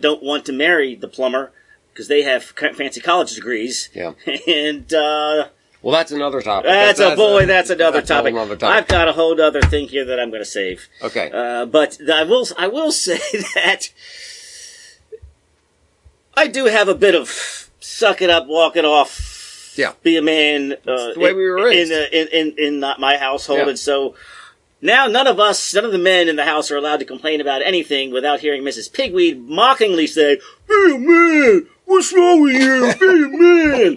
[0.00, 1.52] don't want to marry the plumber
[1.92, 3.88] because they have fancy college degrees.
[3.94, 4.14] Yeah.
[4.48, 5.48] And uh,
[5.82, 6.68] Well, that's another topic.
[6.68, 7.46] that's, a boy.
[7.46, 8.58] That's another that's a whole topic.
[8.58, 8.62] topic.
[8.64, 10.88] I've got a whole other thing here that I'm going to save.
[11.00, 11.30] Okay.
[11.32, 13.18] Uh, but I will I will say
[13.54, 13.90] that
[16.36, 19.10] I do have a bit of suck it up, walk it off,
[19.76, 19.92] Yeah.
[20.02, 20.72] be a man.
[20.86, 21.90] Uh, the way we were raised.
[21.92, 23.68] in, in in in not my household, Yeah.
[23.70, 24.14] and so
[24.80, 27.40] now none of us, none of the men in the house, are allowed to complain
[27.40, 28.90] about anything without hearing Mrs.
[28.92, 32.94] Pigweed mockingly say, "Be a man." What's wrong with you?
[32.98, 33.28] Be a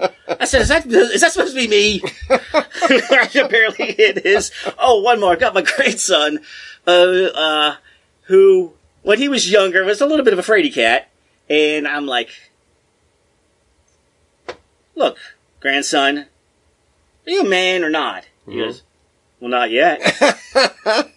[0.01, 0.09] man.
[0.41, 2.01] I said, is that, is that supposed to be me?
[3.39, 4.51] Apparently it is.
[4.77, 5.31] Oh, one more.
[5.31, 6.39] I got my grandson,
[6.85, 7.75] uh, uh,
[8.23, 8.73] who,
[9.03, 11.09] when he was younger, was a little bit of a fraidy cat.
[11.49, 12.29] And I'm like,
[14.95, 15.17] look,
[15.59, 18.25] grandson, are you a man or not?
[18.45, 18.65] He Mhm.
[18.65, 18.83] goes,
[19.39, 19.99] well, not yet.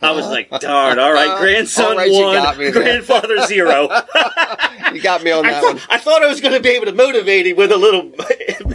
[0.03, 2.73] I was like, darn, all right, grandson All right, you one, got me there.
[2.83, 3.89] grandfather zero.
[4.93, 5.83] You got me on I that thought, one.
[5.89, 8.11] I thought I was going to be able to motivate him with a little.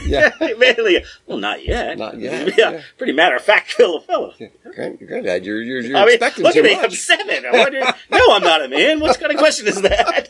[0.06, 0.30] Yeah.
[0.58, 1.04] manly.
[1.28, 1.98] Well, not yet.
[1.98, 4.34] Not yet, Yeah, pretty matter of fact, fellow fellow.
[4.74, 6.76] Grand, granddad, you're you're, you're I mean, expecting look too at me.
[6.76, 6.96] I'm much.
[6.96, 7.46] seven.
[7.46, 7.82] I wonder,
[8.12, 9.02] no, I'm not a man.
[9.02, 10.30] What kind of question is that?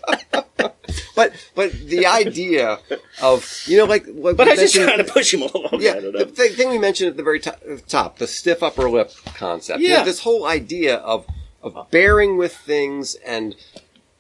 [1.16, 2.80] But but the idea
[3.22, 5.82] of you know like what But I was just trying to push him along.
[5.82, 6.32] Yeah, I don't the know.
[6.32, 9.05] thing, thing we mentioned at the very top, the stiff upper lip
[9.36, 9.80] concept.
[9.82, 10.04] You know, Yeah.
[10.04, 11.26] this whole idea of
[11.64, 13.56] of bearing with things and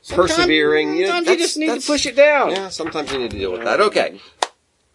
[0.10, 0.96] persevering.
[0.98, 2.52] You know, Sometimes you just need to push it down.
[2.52, 3.80] Yeah, sometimes you need to deal with that.
[3.80, 4.20] Okay,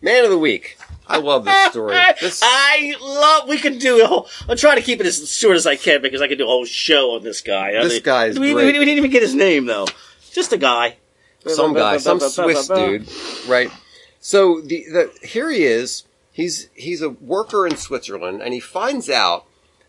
[0.01, 0.79] man of the week.
[1.07, 1.97] I love this story.
[2.21, 3.49] This, I love.
[3.49, 4.29] We could do a whole.
[4.49, 6.47] I'm trying to keep it as short as I can because I could do a
[6.47, 7.71] whole show on this guy.
[7.71, 8.73] I This mean, guy is we, great.
[8.73, 9.87] We, we didn't even get his name though.
[10.33, 10.97] Just a guy.
[11.47, 13.09] some guy, some Swiss dude,
[13.49, 13.71] right?
[14.21, 16.05] So the, the here he is.
[16.33, 19.47] He's he's a worker in Switzerland, and he finds out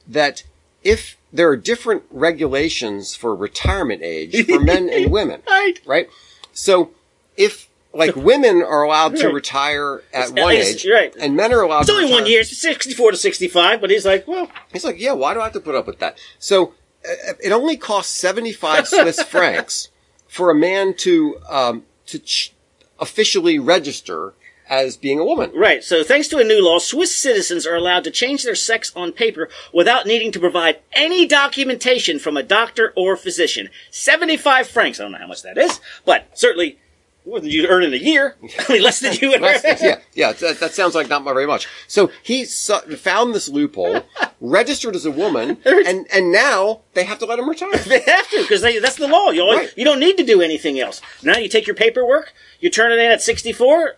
[0.07, 0.43] that
[0.83, 5.79] if there are different regulations for retirement age for men and women, Right.
[5.85, 6.09] right?
[6.53, 6.91] So
[7.37, 11.13] if like women are allowed to retire at one age, right.
[11.19, 14.05] and men are allowed It's to only one year, it's 64 to 65, but he's
[14.05, 16.17] like, well, He's like, yeah, why do I have to put up with that?
[16.39, 16.73] So
[17.05, 19.89] uh, it only costs 75 Swiss francs
[20.27, 22.53] for a man to, um, to ch-
[22.99, 24.33] officially register
[24.71, 25.51] as being a woman.
[25.53, 25.83] Right.
[25.83, 29.11] So thanks to a new law, Swiss citizens are allowed to change their sex on
[29.11, 33.69] paper without needing to provide any documentation from a doctor or physician.
[33.91, 34.99] 75 francs.
[34.99, 36.79] I don't know how much that is, but certainly
[37.25, 38.35] more than you earn in a year.
[38.69, 39.41] I mean, less than you earn.
[39.43, 41.67] Yeah, yeah, that, that sounds like not very much.
[41.87, 44.03] So he su- found this loophole,
[44.41, 47.69] registered as a woman, and, and now they have to let him retire.
[47.85, 49.29] They have to because that's the law.
[49.31, 49.73] You, Right.
[49.77, 51.01] you don't need to do anything else.
[51.21, 53.89] Now you take your paperwork, you turn it in at 64.
[53.89, 53.91] I-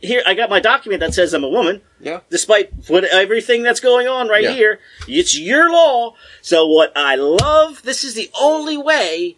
[0.00, 1.80] Here, I got my document that says I'm a woman.
[2.00, 2.20] Yeah.
[2.28, 4.52] Despite what everything that's going on right Yeah.
[4.52, 6.14] here, it's your law.
[6.42, 9.36] So what I love, this is the only way.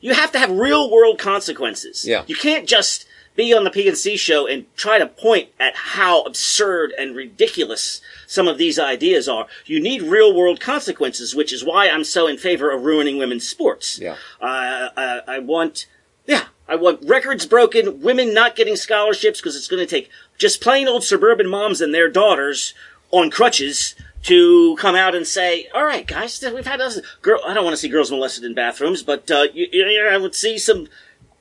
[0.00, 2.06] You have to have real world consequences.
[2.06, 2.24] Yeah.
[2.26, 6.92] You can't just be on the PNC show and try to point at how absurd
[6.96, 9.46] and ridiculous some of these ideas are.
[9.66, 13.48] You need real world consequences, which is why I'm so in favor of ruining women's
[13.48, 13.98] sports.
[13.98, 14.16] Yeah.
[14.40, 15.86] Uh, I, I want,
[16.26, 20.08] yeah, I want records broken, women not getting scholarships because it's going to take
[20.38, 22.72] just plain old suburban moms and their daughters
[23.10, 23.94] on crutches
[24.24, 27.40] to come out and say, "All right, guys, we've had us girl.
[27.46, 30.34] I don't want to see girls molested in bathrooms, but uh, you, you, I would
[30.34, 30.88] see some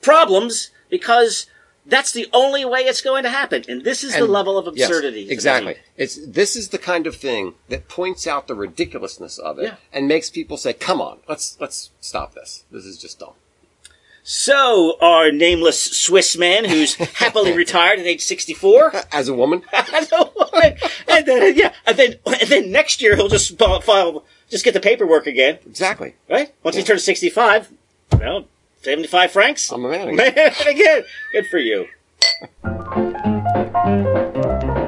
[0.01, 1.47] problems because."
[1.86, 5.26] That's the only way it's going to happen, and this is the level of absurdity.
[5.26, 5.76] to exactly.
[5.97, 9.76] It's this is the kind of thing that points out the ridiculousness of it Yeah.
[9.91, 12.63] and makes people say, "Come on, let's let's stop this.
[12.71, 13.34] This is just dumb."
[14.26, 19.63] So, our nameless Swiss man who's happily retired at age 64 As a woman,
[21.07, 24.80] and then yeah, and then and then next year he'll just file, just get the
[24.80, 26.15] paperwork again, exactly.
[26.30, 26.53] right?
[26.63, 27.69] Once he turns sixty five,
[28.11, 28.45] well,
[28.82, 29.71] seventy five francs.
[29.71, 30.34] I'm a man again.
[30.36, 31.03] Man again.
[31.34, 31.88] Good for you.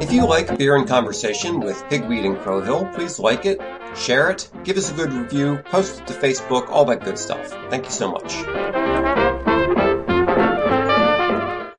[0.01, 3.59] If you like Beer and Conversation with Pigweed and Crowhill, please like it,
[3.95, 7.49] share it, give us a good review, post it to Facebook, all that good stuff.
[7.69, 9.24] Thank you so much.